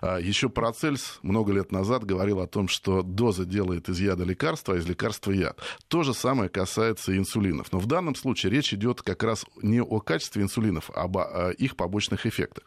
А, 0.00 0.18
Еще 0.18 0.48
Парацельс 0.48 1.18
много 1.22 1.52
лет 1.52 1.72
назад 1.72 2.04
говорил 2.04 2.40
о 2.40 2.46
том, 2.46 2.68
что 2.68 3.02
доза 3.02 3.44
делает 3.44 3.88
из 3.88 4.00
яда 4.00 4.24
лекарства, 4.24 4.74
а 4.74 4.78
из 4.78 4.86
лекарства 4.86 5.32
яд. 5.32 5.58
То 5.88 6.02
же 6.02 6.14
самое 6.14 6.48
касается 6.48 7.16
инсулинов. 7.16 7.72
Но 7.72 7.78
в 7.78 7.86
данном 7.86 8.14
случае 8.14 8.52
речь 8.52 8.72
идет 8.72 9.02
как 9.02 9.22
раз 9.22 9.44
не 9.62 9.82
о 9.82 10.00
качестве 10.00 10.42
инсулинов, 10.42 10.90
а 10.94 11.02
об 11.02 11.18
их 11.58 11.76
побочных 11.76 12.26
эффектах. 12.26 12.64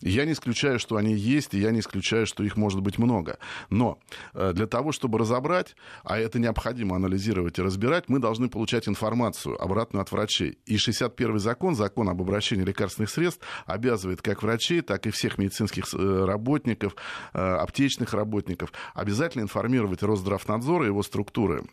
Я 0.00 0.24
не 0.24 0.32
исключаю 0.32 0.75
исключаю, 0.76 0.78
что 0.78 0.96
они 0.96 1.14
есть, 1.14 1.54
и 1.54 1.58
я 1.58 1.70
не 1.70 1.80
исключаю, 1.80 2.26
что 2.26 2.44
их 2.44 2.56
может 2.56 2.80
быть 2.80 2.98
много. 2.98 3.38
Но 3.70 3.98
э, 4.34 4.52
для 4.52 4.66
того, 4.66 4.92
чтобы 4.92 5.18
разобрать, 5.18 5.74
а 6.04 6.18
это 6.18 6.38
необходимо 6.38 6.96
анализировать 6.96 7.58
и 7.58 7.62
разбирать, 7.62 8.08
мы 8.08 8.18
должны 8.18 8.48
получать 8.48 8.88
информацию 8.88 9.60
обратную 9.60 10.02
от 10.02 10.12
врачей. 10.12 10.58
И 10.66 10.76
61 10.76 11.38
закон, 11.38 11.74
закон 11.74 12.08
об 12.08 12.20
обращении 12.20 12.64
лекарственных 12.64 13.10
средств, 13.10 13.44
обязывает 13.66 14.22
как 14.22 14.42
врачей, 14.42 14.80
так 14.80 15.06
и 15.06 15.10
всех 15.10 15.38
медицинских 15.38 15.84
э, 15.94 16.24
работников, 16.24 16.94
э, 17.32 17.38
аптечных 17.38 18.14
работников 18.14 18.72
обязательно 18.94 19.42
информировать 19.42 20.02
Росздравнадзор 20.02 20.84
и 20.84 20.86
его 20.86 21.02
структуры 21.02 21.64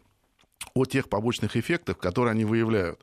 о 0.76 0.86
тех 0.86 1.10
побочных 1.10 1.56
эффектах, 1.56 1.98
которые 1.98 2.32
они 2.32 2.46
выявляют, 2.46 3.00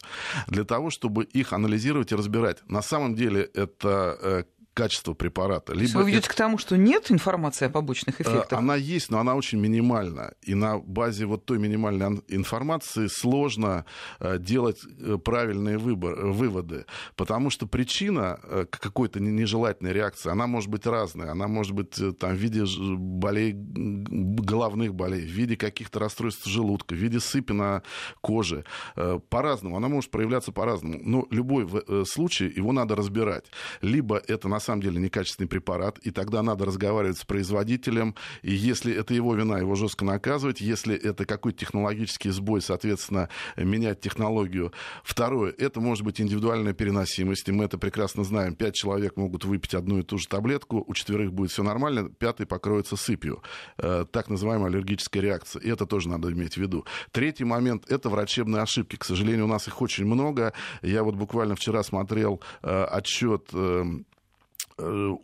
для 0.48 0.64
того, 0.64 0.90
чтобы 0.90 1.24
их 1.24 1.52
анализировать 1.52 2.10
и 2.10 2.16
разбирать. 2.16 2.58
На 2.68 2.82
самом 2.82 3.14
деле 3.14 3.42
это 3.54 4.46
качество 4.74 5.14
препарата. 5.14 5.74
Либо 5.74 5.98
вы 5.98 6.04
ведете 6.06 6.26
это... 6.26 6.30
к 6.30 6.34
тому, 6.34 6.58
что 6.58 6.76
нет 6.76 7.10
информации 7.10 7.66
о 7.66 7.70
побочных 7.70 8.20
э, 8.20 8.24
эффектах? 8.24 8.58
Она 8.58 8.76
есть, 8.76 9.10
но 9.10 9.18
она 9.18 9.34
очень 9.34 9.58
минимальна. 9.58 10.34
И 10.42 10.54
на 10.54 10.78
базе 10.78 11.26
вот 11.26 11.44
той 11.44 11.58
минимальной 11.58 12.22
информации 12.28 13.08
сложно 13.08 13.84
э, 14.20 14.38
делать 14.38 14.78
э, 14.84 15.18
правильные 15.18 15.76
выбор, 15.76 16.26
выводы. 16.26 16.86
Потому 17.16 17.50
что 17.50 17.66
причина 17.66 18.38
какой-то 18.70 19.20
нежелательной 19.20 19.92
реакции, 19.92 20.30
она 20.30 20.46
может 20.46 20.70
быть 20.70 20.86
разная. 20.86 21.32
Она 21.32 21.48
может 21.48 21.72
быть 21.72 21.96
там, 22.18 22.30
в 22.32 22.38
виде 22.38 22.64
болей, 22.96 23.52
головных 23.54 24.94
болей, 24.94 25.22
в 25.22 25.30
виде 25.30 25.56
каких-то 25.56 25.98
расстройств 25.98 26.46
желудка, 26.46 26.94
в 26.94 26.98
виде 26.98 27.18
сыпи 27.18 27.52
на 27.52 27.82
коже. 28.20 28.64
По-разному. 29.28 29.76
Она 29.76 29.88
может 29.88 30.10
проявляться 30.10 30.52
по-разному. 30.52 31.00
Но 31.02 31.26
любой 31.30 31.66
случай, 32.06 32.48
его 32.48 32.72
надо 32.72 32.94
разбирать. 32.94 33.46
Либо 33.82 34.16
это 34.16 34.48
на 34.48 34.59
самом 34.60 34.82
деле 34.82 35.00
некачественный 35.00 35.48
препарат, 35.48 35.98
и 35.98 36.10
тогда 36.10 36.42
надо 36.42 36.64
разговаривать 36.64 37.18
с 37.18 37.24
производителем, 37.24 38.14
и 38.42 38.52
если 38.52 38.94
это 38.94 39.14
его 39.14 39.34
вина, 39.34 39.58
его 39.58 39.74
жестко 39.74 40.04
наказывать, 40.04 40.60
если 40.60 40.94
это 40.94 41.24
какой-то 41.24 41.58
технологический 41.58 42.30
сбой, 42.30 42.60
соответственно, 42.60 43.28
менять 43.56 44.00
технологию. 44.00 44.72
Второе, 45.02 45.54
это 45.56 45.80
может 45.80 46.04
быть 46.04 46.20
индивидуальная 46.20 46.72
переносимость, 46.72 47.48
и 47.48 47.52
мы 47.52 47.64
это 47.64 47.78
прекрасно 47.78 48.24
знаем. 48.24 48.54
Пять 48.54 48.74
человек 48.74 49.16
могут 49.16 49.44
выпить 49.44 49.74
одну 49.74 49.98
и 49.98 50.02
ту 50.02 50.18
же 50.18 50.28
таблетку, 50.28 50.84
у 50.86 50.94
четверых 50.94 51.32
будет 51.32 51.50
все 51.50 51.62
нормально, 51.62 52.08
пятый 52.10 52.46
покроется 52.46 52.96
сыпью. 52.96 53.42
Э, 53.78 54.04
так 54.10 54.28
называемая 54.28 54.68
аллергическая 54.68 55.22
реакция. 55.22 55.62
И 55.62 55.68
это 55.68 55.86
тоже 55.86 56.08
надо 56.08 56.30
иметь 56.32 56.54
в 56.54 56.58
виду. 56.58 56.84
Третий 57.12 57.44
момент– 57.44 57.84
это 57.90 58.08
врачебные 58.08 58.62
ошибки. 58.62 58.96
К 58.96 59.04
сожалению, 59.04 59.44
у 59.44 59.48
нас 59.48 59.66
их 59.68 59.80
очень 59.80 60.04
много. 60.04 60.52
Я 60.82 61.02
вот 61.02 61.14
буквально 61.14 61.54
вчера 61.54 61.82
смотрел 61.82 62.40
э, 62.62 62.84
отчет 62.84 63.48
эм, 63.52 64.06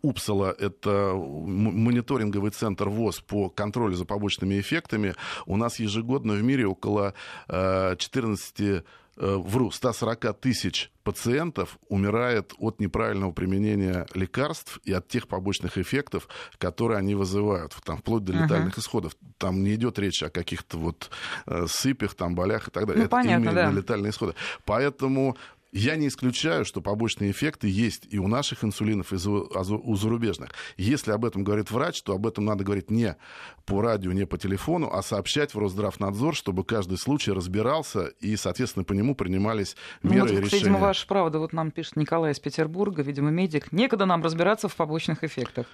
Упсала— 0.02 0.54
это 0.58 1.12
мониторинговый 1.14 2.50
центр 2.50 2.88
ВОЗ 2.88 3.20
по 3.20 3.48
контролю 3.48 3.94
за 3.94 4.04
побочными 4.04 4.60
эффектами. 4.60 5.14
У 5.46 5.56
нас 5.56 5.78
ежегодно 5.78 6.34
в 6.34 6.42
мире 6.42 6.66
около 6.66 7.14
14 7.48 8.60
э, 8.60 8.82
э, 9.16 9.36
вру, 9.36 9.70
140 9.70 10.40
тысяч 10.40 10.90
пациентов 11.02 11.78
умирает 11.88 12.52
от 12.58 12.80
неправильного 12.80 13.32
применения 13.32 14.06
лекарств 14.14 14.80
и 14.84 14.92
от 14.92 15.08
тех 15.08 15.28
побочных 15.28 15.78
эффектов, 15.78 16.28
которые 16.58 16.98
они 16.98 17.14
вызывают, 17.14 17.76
там, 17.84 17.98
вплоть 17.98 18.25
до 18.25 18.32
летальных 18.32 18.76
uh-huh. 18.76 18.80
исходов. 18.80 19.16
Там 19.38 19.62
не 19.62 19.75
идет 19.76 19.98
речь 19.98 20.22
о 20.22 20.30
каких-то 20.30 20.78
вот 20.78 21.10
сыпях, 21.66 22.14
там, 22.14 22.34
болях 22.34 22.68
и 22.68 22.70
так 22.70 22.86
далее. 22.86 23.02
Ну, 23.02 23.06
Это 23.06 23.10
понятно, 23.10 23.50
именно 23.50 23.54
да. 23.54 23.70
летальные 23.70 24.10
исходы. 24.10 24.34
Поэтому 24.64 25.36
я 25.73 25.96
не 25.96 26.08
исключаю, 26.08 26.64
что 26.64 26.80
побочные 26.80 27.30
эффекты 27.30 27.68
есть 27.68 28.06
и 28.11 28.18
у 28.18 28.28
наших 28.28 28.64
инсулинов, 28.64 29.12
и 29.12 29.16
у 29.16 29.96
зарубежных. 29.96 30.50
Если 30.76 31.11
об 31.11 31.25
этом 31.25 31.44
говорит 31.44 31.70
врач, 31.70 32.02
то 32.02 32.14
об 32.14 32.26
этом 32.26 32.44
надо 32.44 32.64
говорить 32.64 32.90
не 32.90 33.16
по 33.64 33.82
радио, 33.82 34.12
не 34.12 34.26
по 34.26 34.38
телефону, 34.38 34.90
а 34.92 35.02
сообщать 35.02 35.54
в 35.54 35.58
Росздравнадзор, 35.58 36.35
чтобы 36.35 36.64
каждый 36.64 36.99
случай 36.99 37.32
разбирался 37.32 38.06
и, 38.20 38.37
соответственно, 38.37 38.85
по 38.85 38.92
нему 38.92 39.14
принимались 39.14 39.76
ну, 40.02 40.12
меры 40.12 40.28
вот, 40.28 40.32
и 40.32 40.37
решения. 40.37 40.58
Видимо, 40.61 40.78
ваша 40.78 41.06
правда. 41.06 41.38
Вот 41.38 41.52
нам 41.52 41.70
пишет 41.70 41.96
Николай 41.96 42.32
из 42.32 42.40
Петербурга, 42.40 43.02
видимо, 43.02 43.30
медик. 43.30 43.73
Некогда 43.73 44.06
нам 44.06 44.23
разбираться 44.23 44.68
в 44.68 44.76
побочных 44.76 45.25
эффектах. 45.25 45.66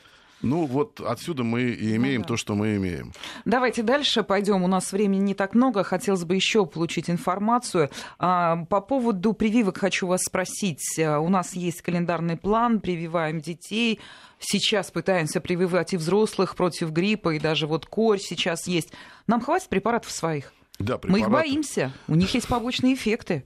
Ну, 0.43 0.67
вот 0.67 1.01
отсюда 1.01 1.45
мы 1.45 1.63
и 1.63 1.97
имеем 1.97 2.23
ну, 2.23 2.25
да. 2.25 2.29
то, 2.29 2.37
что 2.37 2.55
мы 2.55 2.77
имеем. 2.77 3.13
Давайте 3.45 3.83
дальше 3.83 4.23
пойдем. 4.23 4.63
У 4.65 4.67
нас 4.67 4.93
времени 4.93 5.21
не 5.21 5.35
так 5.35 5.55
много. 5.55 5.85
Хотелось 5.85 6.25
бы 6.25 6.35
еще 6.35 6.67
получить 6.67 7.09
информацию. 7.09 7.91
А, 8.19 8.65
по 8.67 8.81
поводу 8.81 9.33
прививок 9.33 9.79
хочу 9.79 10.07
вас 10.07 10.23
спросить. 10.23 10.99
А, 10.99 11.21
у 11.21 11.29
нас 11.29 11.55
есть 11.55 11.83
календарный 11.83 12.37
план, 12.37 12.81
прививаем 12.81 13.41
детей. 13.41 14.01
Сейчас 14.41 14.91
пытаемся 14.91 15.41
прививать 15.41 15.95
и 15.95 15.97
взрослых 15.97 16.57
против 16.57 16.91
гриппа, 16.91 17.35
и 17.35 17.39
даже 17.39 17.69
вот 17.69 17.87
корь 17.87 18.19
сейчас 18.19 18.67
есть. 18.67 18.93
Нам 19.29 19.41
хватит 19.41 19.69
препаратов 19.69 20.11
своих? 20.11 20.53
Да, 20.81 20.99
препараты. 20.99 21.09
Мы 21.13 21.21
их 21.21 21.31
боимся. 21.31 21.93
У 22.09 22.17
них 22.17 22.35
есть 22.35 22.49
побочные 22.49 22.95
эффекты. 22.95 23.45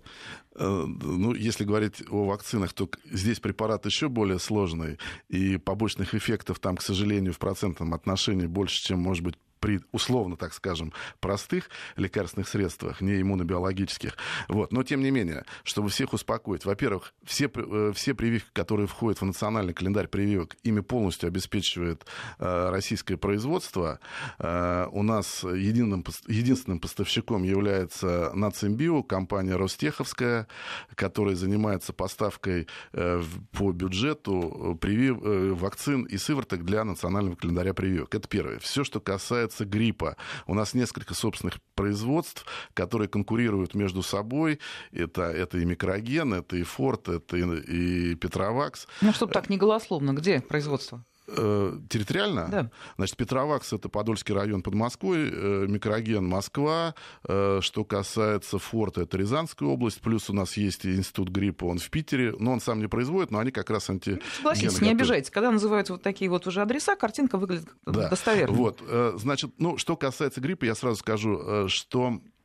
Э, 0.59 0.85
ну, 0.87 1.35
если 1.35 1.65
говорить 1.65 2.03
о 2.11 2.27
вакцинах, 2.27 2.73
то 2.73 2.89
здесь 3.11 3.41
препарат 3.41 3.85
еще 3.87 4.09
более 4.09 4.39
сложный, 4.39 4.99
и 5.29 5.59
побочных 5.59 6.15
эффектов 6.15 6.59
там, 6.59 6.77
к 6.77 6.83
сожалению, 6.83 7.33
в 7.33 7.39
процентном 7.39 7.93
отношении 7.93 8.47
больше, 8.47 8.83
чем, 8.83 9.01
может 9.01 9.23
быть, 9.23 9.37
при, 9.61 9.81
условно, 9.93 10.37
так 10.37 10.53
скажем, 10.53 10.93
простых 11.21 11.71
лекарственных 11.97 12.49
средствах, 12.49 13.01
не 13.01 13.21
иммунобиологических. 13.21 14.17
Вот. 14.49 14.73
Но, 14.73 14.83
тем 14.83 15.01
не 15.01 15.11
менее, 15.11 15.45
чтобы 15.65 15.89
всех 15.89 16.13
успокоить, 16.13 16.65
во-первых, 16.65 17.15
все, 17.25 17.51
э, 17.55 17.93
все 17.95 18.15
прививки, 18.15 18.49
которые 18.53 18.87
входят 18.87 19.21
в 19.21 19.25
национальный 19.25 19.75
календарь 19.75 20.09
прививок, 20.09 20.57
ими 20.63 20.81
полностью 20.81 21.29
обеспечивает 21.29 22.07
э, 22.39 22.71
российское 22.71 23.17
производство. 23.17 23.99
Э, 24.39 24.87
у 24.93 25.03
нас 25.03 25.45
единым, 25.45 26.05
единственным 26.27 26.81
поставщиком 26.81 27.43
является 27.43 28.31
Нацимбио, 28.35 29.03
компания 29.03 29.57
Ростеховская, 29.57 30.47
которая 30.95 31.35
занимается 31.35 31.93
поставкой 31.93 32.67
э, 32.93 33.23
по 33.53 33.73
бюджету 33.73 34.79
привив, 34.81 35.19
э, 35.23 35.53
вакцин 35.53 36.05
и 36.05 36.17
сывороток 36.17 36.65
для 36.65 36.85
национального 36.85 37.37
календаря 37.37 37.75
прививок. 37.75 38.15
Это 38.15 38.29
первое. 38.29 38.59
Все, 38.59 38.85
что 38.85 39.01
касается 39.01 39.46
касается 39.47 39.65
гриппа. 39.65 40.17
У 40.47 40.55
нас 40.55 40.75
несколько 40.75 41.15
собственных 41.15 41.59
производств, 41.75 42.45
которые 42.75 43.09
конкурируют 43.09 43.75
между 43.75 44.03
собой. 44.03 44.59
Это, 44.93 45.23
это 45.23 45.59
и 45.59 45.65
микроген, 45.65 46.35
это 46.35 46.57
и 46.57 46.63
Форт, 46.63 47.09
это 47.09 47.37
и, 47.37 48.13
и 48.13 48.15
Петровакс. 48.15 48.87
Ну, 49.03 49.13
чтобы 49.13 49.33
так 49.33 49.49
не 49.51 49.57
голословно, 49.57 50.13
где 50.13 50.41
производство? 50.41 51.05
Э, 51.29 51.79
территориально? 51.89 52.49
Да. 52.49 52.71
Значит, 52.97 53.17
Петровакс 53.17 53.73
это 53.73 53.89
Подольский 53.89 54.35
район 54.35 54.63
под 54.63 54.75
Москвой, 54.75 55.31
э, 55.31 55.67
микроген 55.69 56.25
Москва. 56.25 56.95
Э, 57.27 57.59
что 57.63 57.85
касается 57.85 58.59
Форта, 58.59 59.03
это 59.03 59.17
Рязанская 59.17 59.69
область. 59.69 60.01
Плюс 60.01 60.31
у 60.31 60.33
нас 60.33 60.57
есть 60.57 60.87
институт 60.87 61.29
гриппа, 61.29 61.65
он 61.65 61.79
в 61.79 61.91
Питере. 61.91 62.35
Но 62.39 62.53
он 62.53 62.61
сам 62.61 62.81
не 62.81 62.87
производит, 62.87 63.31
но 63.31 63.39
они 63.39 63.51
как 63.51 63.71
раз 63.71 63.91
анти. 63.91 64.11
Ну, 64.11 64.21
согласитесь, 64.37 64.81
не 64.81 64.91
обижайтесь. 64.91 65.31
Когда 65.31 65.51
называются 65.51 65.95
вот 65.95 66.03
такие 66.03 66.31
вот 66.31 66.47
уже 66.47 66.63
адреса, 66.63 66.97
картинка 66.97 67.39
выглядит 67.39 67.69
да. 67.85 68.09
достоверно. 68.09 68.57
Вот, 68.57 68.83
значит, 69.17 69.53
ну, 69.59 69.77
что 69.79 69.97
касается 69.97 70.41
гриппа, 70.41 70.65
я 70.65 70.75
сразу 70.75 70.97
скажу, 70.97 71.69
что 71.69 72.07
Э, 72.07 72.36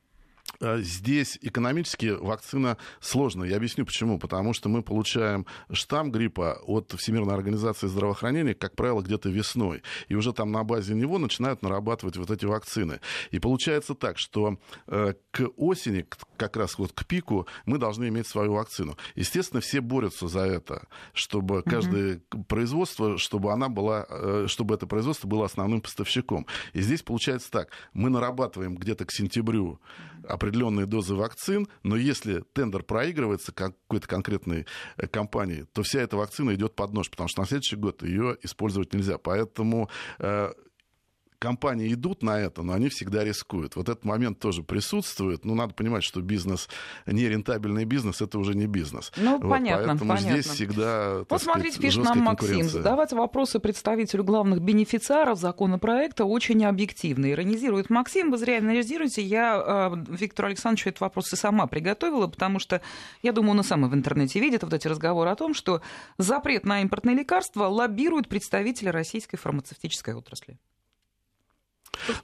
здесь 0.60 1.38
экономически 1.41 2.07
вакцина 2.07 2.77
сложная. 3.00 3.50
Я 3.50 3.57
объясню 3.57 3.86
почему. 3.86 4.19
Потому 4.19 4.53
что 4.53 4.69
мы 4.69 4.83
получаем 4.83 5.45
штамм 5.71 6.12
гриппа 6.12 6.60
от 6.65 6.93
Всемирной 6.98 7.33
организации 7.33 7.88
здравоохранения, 7.88 8.53
как 8.53 8.75
правило, 8.75 9.01
где-то 9.01 9.29
весной. 9.29 9.81
И 10.07 10.15
уже 10.15 10.33
там 10.33 10.51
на 10.51 10.63
базе 10.63 10.93
него 10.93 11.17
начинают 11.17 11.62
нарабатывать 11.62 12.17
вот 12.17 12.31
эти 12.31 12.45
вакцины. 12.45 13.00
И 13.31 13.39
получается 13.39 13.95
так, 13.95 14.17
что 14.17 14.57
э, 14.88 15.13
к 15.31 15.50
осени, 15.57 16.05
как 16.38 16.57
раз 16.57 16.77
вот 16.77 16.91
к 16.93 17.05
пику, 17.05 17.48
мы 17.65 17.77
должны 17.77 18.07
иметь 18.07 18.27
свою 18.27 18.53
вакцину. 18.53 18.98
Естественно, 19.15 19.62
все 19.62 19.81
борются 19.81 20.27
за 20.27 20.41
это, 20.41 20.88
чтобы 21.13 21.63
каждое 21.63 22.15
mm-hmm. 22.15 22.43
производство, 22.45 23.17
чтобы 23.17 23.51
она 23.51 23.69
была, 23.69 24.05
э, 24.10 24.45
чтобы 24.48 24.75
это 24.75 24.88
производство 24.88 25.27
было 25.27 25.45
основным 25.45 25.81
поставщиком. 25.81 26.45
И 26.74 26.81
здесь 26.81 27.01
получается 27.01 27.50
так. 27.51 27.69
Мы 27.93 28.10
нарабатываем 28.10 28.75
где-то 28.75 29.05
к 29.05 29.12
сентябрю 29.12 29.79
определенные 30.31 30.85
дозы 30.85 31.15
вакцин, 31.15 31.67
но 31.83 31.95
если 31.95 32.43
тендер 32.53 32.83
проигрывается 32.83 33.51
какой-то 33.51 34.07
конкретной 34.07 34.65
э, 34.97 35.07
компании, 35.07 35.65
то 35.73 35.83
вся 35.83 36.01
эта 36.01 36.17
вакцина 36.17 36.53
идет 36.55 36.75
под 36.75 36.93
нож, 36.93 37.09
потому 37.09 37.29
что 37.29 37.41
на 37.41 37.47
следующий 37.47 37.75
год 37.75 38.03
ее 38.03 38.38
использовать 38.41 38.93
нельзя. 38.93 39.17
Поэтому 39.17 39.89
э, 40.19 40.51
компании 41.41 41.91
идут 41.91 42.21
на 42.21 42.39
это, 42.39 42.62
но 42.62 42.74
они 42.74 42.88
всегда 42.89 43.24
рискуют. 43.24 43.75
Вот 43.75 43.89
этот 43.89 44.05
момент 44.05 44.39
тоже 44.39 44.62
присутствует. 44.62 45.43
Ну, 45.43 45.55
надо 45.55 45.74
понимать, 45.74 46.03
что 46.03 46.21
бизнес, 46.21 46.69
нерентабельный 47.07 47.83
бизнес, 47.83 48.21
это 48.21 48.38
уже 48.38 48.53
не 48.53 48.67
бизнес. 48.67 49.12
Ну, 49.17 49.39
вот, 49.39 49.50
понятно, 49.50 49.88
Поэтому 49.88 50.10
понятно. 50.13 50.41
здесь 50.41 50.45
всегда, 50.45 51.25
Вот 51.27 51.41
смотрите, 51.41 51.77
сказать, 51.77 51.81
пишет 51.81 52.03
нам 52.03 52.19
Максим, 52.19 52.69
задавать 52.69 53.12
вопросы 53.12 53.60
представителю 53.60 54.24
главных 54.24 54.62
бенефициаров 54.62 55.39
законопроекта 55.39 56.25
очень 56.25 56.63
объективно. 56.63 57.31
Иронизирует 57.31 57.89
Максим, 57.89 58.29
вы 58.29 58.38
зря 58.38 58.60
иронизируете. 58.60 59.24
Я 59.24 59.91
э, 59.91 60.03
Виктору 60.10 60.48
Александровичу 60.48 60.89
этот 60.89 61.01
вопрос 61.01 61.33
и 61.33 61.36
сама 61.36 61.65
приготовила, 61.65 62.27
потому 62.27 62.60
что, 62.60 62.81
я 63.24 63.31
думаю, 63.31 63.51
он 63.51 63.62
и 63.62 63.63
сам 63.63 63.89
в 63.89 63.95
интернете 63.95 64.39
видит 64.39 64.62
вот 64.62 64.74
эти 64.74 64.88
разговоры 64.88 65.31
о 65.31 65.36
том, 65.36 65.55
что 65.55 65.81
запрет 66.19 66.65
на 66.65 66.83
импортные 66.83 67.15
лекарства 67.15 67.65
лоббируют 67.65 68.27
представители 68.27 68.89
российской 68.89 69.38
фармацевтической 69.38 70.13
отрасли. 70.13 70.60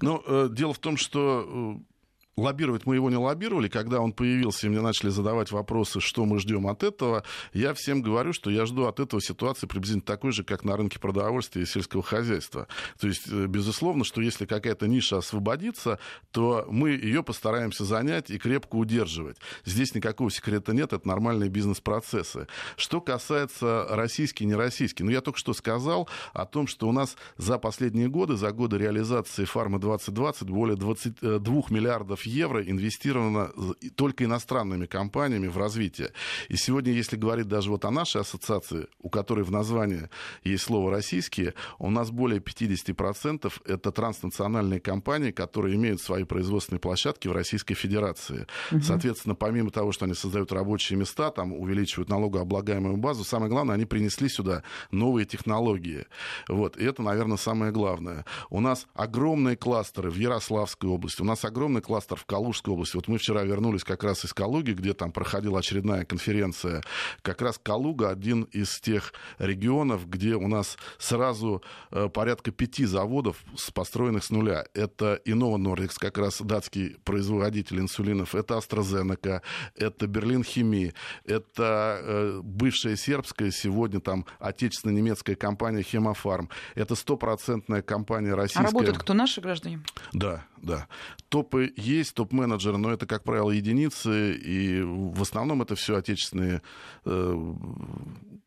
Ну, 0.01 0.24
э, 0.25 0.50
дело 0.51 0.74
в 0.74 0.79
том, 0.79 0.97
что 0.97 1.45
э, 1.47 1.96
лоббировать 2.38 2.86
мы 2.86 2.96
его 2.96 3.10
не 3.10 3.17
лоббировали. 3.17 3.67
Когда 3.67 4.00
он 4.00 4.13
появился, 4.13 4.67
и 4.67 4.70
мне 4.70 4.79
начали 4.79 5.10
задавать 5.10 5.51
вопросы, 5.51 6.00
что 6.00 6.25
мы 6.25 6.39
ждем 6.39 6.67
от 6.67 6.84
этого, 6.84 7.24
я 7.51 7.74
всем 7.74 8.03
говорю, 8.03 8.32
что 8.32 8.51
я 8.51 8.67
жду 8.67 8.86
от 8.86 9.00
этого 9.00 9.22
ситуации 9.22 9.65
приблизительно 9.65 10.03
такой 10.03 10.32
же, 10.32 10.44
как 10.44 10.63
на 10.63 10.77
рынке 10.77 11.00
продовольствия 11.00 11.63
и 11.63 11.65
сельского 11.65 12.03
хозяйства. 12.03 12.67
То 13.00 13.08
есть, 13.08 13.24
э, 13.27 13.48
безусловно, 13.48 14.03
что 14.03 14.22
если 14.22 14.46
какая-то 14.46 14.88
ниша 14.88 15.17
освободится, 15.17 15.98
то 16.32 16.67
мы 16.70 16.91
ее 16.91 17.24
постараемся 17.24 17.84
занять 17.86 18.29
и 18.29 18.38
крепко 18.38 18.75
удерживать. 18.75 19.38
Здесь 19.65 19.96
никакого 19.96 20.29
секрета 20.29 20.74
нет, 20.74 20.94
это 20.94 21.08
нормальные 21.08 21.50
бизнес-процессы. 21.50 22.48
Что 22.75 23.01
касается 23.01 23.88
российский, 23.89 24.46
не 24.46 24.53
российский, 24.53 25.03
ну, 25.03 25.10
я 25.10 25.22
только 25.22 25.39
что 25.39 25.53
сказал 25.53 26.08
о 26.34 26.46
том, 26.46 26.67
что 26.67 26.88
у 26.88 26.91
нас 26.91 27.15
за 27.38 27.58
последние 27.58 28.10
годы, 28.10 28.36
за 28.36 28.51
годы 28.51 28.77
реализации 28.77 29.46
фармы 29.46 29.79
2020 29.79 30.50
более 30.51 30.77
22 30.77 31.39
э, 31.39 31.74
миллиардов 31.74 32.26
евро 32.27 32.63
инвестировано 32.63 33.51
только 33.96 34.25
иностранными 34.25 34.86
компаниями 34.86 35.48
в 35.48 35.57
развитие. 35.57 36.12
И 36.50 36.57
сегодня, 36.57 36.93
если 36.93 37.15
говорить 37.15 37.48
даже 37.48 37.69
вот 37.72 37.86
о 37.86 37.91
нашей 37.91 38.22
ассоциации, 38.22 38.88
у 39.00 39.10
которой 39.10 39.43
в 39.43 39.51
названии 39.51 40.10
есть 40.43 40.63
слово 40.63 40.91
«российские», 40.91 41.53
у 41.79 41.89
нас 41.89 42.12
более 42.12 42.39
50% 42.39 43.51
это 43.65 43.91
транснациональные 43.91 44.79
компании, 44.79 45.31
которые 45.31 45.75
имеют 45.75 46.01
свои 46.01 46.24
производственные 46.24 46.79
площадки 46.79 47.27
в 47.27 47.31
Российской 47.31 47.75
Федерации. 47.75 48.48
Угу. 48.72 48.81
Соответственно, 48.81 49.36
помимо 49.36 49.72
того, 49.72 49.91
что 49.91 50.05
они 50.05 50.13
создают 50.13 50.51
рабочие 50.51 50.98
места, 51.00 51.31
там 51.31 51.53
увеличивают 51.53 52.10
налогооблагаемую 52.10 52.98
базу, 52.98 53.24
самое 53.24 53.50
главное, 53.50 53.75
они 53.75 53.86
принесли 53.86 54.29
сюда 54.29 54.63
новые 54.91 55.25
технологии. 55.25 56.05
Вот. 56.48 56.77
И 56.77 56.84
это, 56.84 57.01
наверное, 57.01 57.38
самое 57.38 57.72
главное. 57.72 58.25
У 58.50 58.60
нас 58.60 58.88
огромные 58.93 59.55
кластеры 59.55 60.10
в 60.10 60.15
Ярославской 60.15 60.89
области, 60.89 61.22
у 61.22 61.25
нас 61.25 61.46
огромный 61.46 61.81
кластер 61.81 62.16
в 62.17 62.25
Калужской 62.25 62.74
области. 62.74 62.95
Вот 62.95 63.07
мы 63.07 63.17
вчера 63.17 63.43
вернулись 63.43 63.83
как 63.83 64.03
раз 64.03 64.25
из 64.25 64.33
Калуги, 64.33 64.71
где 64.71 64.93
там 64.93 65.12
проходила 65.12 65.59
очередная 65.59 66.05
конференция. 66.05 66.83
Как 67.21 67.41
раз 67.41 67.59
Калуга 67.62 68.09
один 68.09 68.43
из 68.43 68.79
тех 68.79 69.13
регионов, 69.39 70.09
где 70.09 70.36
у 70.36 70.47
нас 70.47 70.77
сразу 70.97 71.62
э, 71.91 72.09
порядка 72.09 72.51
пяти 72.51 72.86
заводов, 72.86 73.38
построенных 73.74 74.24
с 74.24 74.29
нуля. 74.29 74.65
Это 74.74 75.21
Innova 75.25 75.57
Nordics, 75.57 75.95
как 75.97 76.17
раз 76.17 76.41
датский 76.41 76.97
производитель 77.03 77.79
инсулинов, 77.79 78.36
это 78.36 78.55
AstraZeneca, 78.55 79.41
это 79.75 80.07
Берлин 80.07 80.43
Химии, 80.43 80.93
это 81.25 82.00
э, 82.01 82.41
бывшая 82.43 82.95
сербская, 82.95 83.51
сегодня 83.51 84.00
там 84.00 84.25
отечественно-немецкая 84.39 85.36
компания 85.36 85.83
Хемофарм, 85.83 86.50
это 86.75 86.95
стопроцентная 86.95 87.81
компания 87.81 88.33
российская. 88.33 88.63
А 88.63 88.65
работают 88.65 88.97
кто, 88.97 89.13
наши 89.13 89.41
граждане? 89.41 89.81
Да, 90.13 90.45
да. 90.61 90.87
Топы 91.29 91.73
есть, 91.75 92.13
топ-менеджеры, 92.13 92.77
но 92.77 92.91
это, 92.91 93.05
как 93.05 93.23
правило, 93.23 93.51
единицы, 93.51 94.33
и 94.33 94.81
в 94.81 95.21
основном 95.21 95.61
это 95.61 95.75
все 95.75 95.97
отечественные 95.97 96.61
э, 97.05 97.53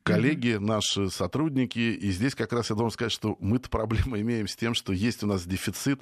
коллеги, 0.03 0.57
наши 0.61 1.11
сотрудники. 1.11 1.79
И 1.79 2.11
здесь 2.11 2.35
как 2.35 2.53
раз 2.53 2.71
я 2.71 2.77
должен 2.77 2.93
сказать, 2.93 3.13
что 3.13 3.37
мы-то 3.41 3.69
проблему 3.69 4.19
имеем 4.21 4.49
с 4.49 4.57
тем, 4.57 4.75
что 4.75 4.93
есть 4.93 5.23
у 5.23 5.27
нас 5.27 5.45
дефицит 5.45 6.01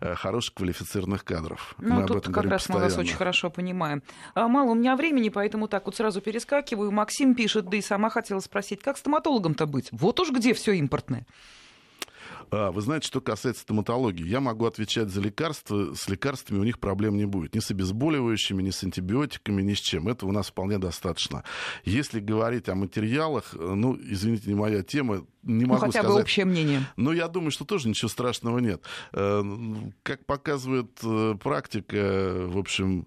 э, 0.00 0.14
хороших 0.14 0.54
квалифицированных 0.54 1.24
кадров. 1.24 1.74
Ну, 1.78 1.94
мы 1.94 2.06
тут 2.06 2.26
как 2.26 2.44
раз 2.44 2.62
постоянно. 2.62 2.84
мы 2.84 2.90
вас 2.90 2.98
очень 2.98 3.16
хорошо 3.16 3.50
понимаем. 3.50 4.02
А, 4.34 4.48
мало 4.48 4.72
у 4.72 4.74
меня 4.74 4.96
времени, 4.96 5.28
поэтому 5.28 5.68
так 5.68 5.86
вот 5.86 5.96
сразу 5.96 6.20
перескакиваю. 6.20 6.90
Максим 6.90 7.34
пишет, 7.34 7.68
да 7.68 7.76
и 7.76 7.80
сама 7.80 8.10
хотела 8.10 8.40
спросить, 8.40 8.80
как 8.80 8.96
стоматологом-то 8.98 9.66
быть? 9.66 9.88
Вот 9.92 10.20
уж 10.20 10.30
где 10.30 10.54
все 10.54 10.72
импортное. 10.72 11.26
А, 12.50 12.70
вы 12.70 12.80
знаете, 12.80 13.06
что 13.06 13.20
касается 13.20 13.62
стоматологии, 13.62 14.26
я 14.26 14.40
могу 14.40 14.66
отвечать 14.66 15.08
за 15.10 15.20
лекарства. 15.20 15.94
С 15.94 16.08
лекарствами 16.08 16.58
у 16.58 16.64
них 16.64 16.78
проблем 16.78 17.16
не 17.16 17.26
будет. 17.26 17.54
Ни 17.54 17.60
с 17.60 17.70
обезболивающими, 17.70 18.62
ни 18.62 18.70
с 18.70 18.82
антибиотиками, 18.82 19.62
ни 19.62 19.74
с 19.74 19.78
чем. 19.78 20.08
Это 20.08 20.26
у 20.26 20.32
нас 20.32 20.48
вполне 20.48 20.78
достаточно. 20.78 21.44
Если 21.84 22.20
говорить 22.20 22.68
о 22.68 22.74
материалах, 22.74 23.54
ну, 23.54 23.98
извините, 24.00 24.48
не 24.48 24.54
моя 24.54 24.82
тема, 24.82 25.26
не 25.42 25.64
ну, 25.64 25.68
могу 25.68 25.80
хотя 25.80 26.00
сказать. 26.00 26.10
бы 26.10 26.20
общее 26.20 26.44
мнение. 26.44 26.82
Но 26.96 27.12
я 27.12 27.28
думаю, 27.28 27.50
что 27.50 27.64
тоже 27.64 27.88
ничего 27.88 28.08
страшного 28.08 28.58
нет. 28.58 28.82
Э, 29.12 29.42
как 30.02 30.26
показывает 30.26 30.90
э, 31.02 31.34
практика, 31.40 32.46
в 32.48 32.58
общем, 32.58 33.06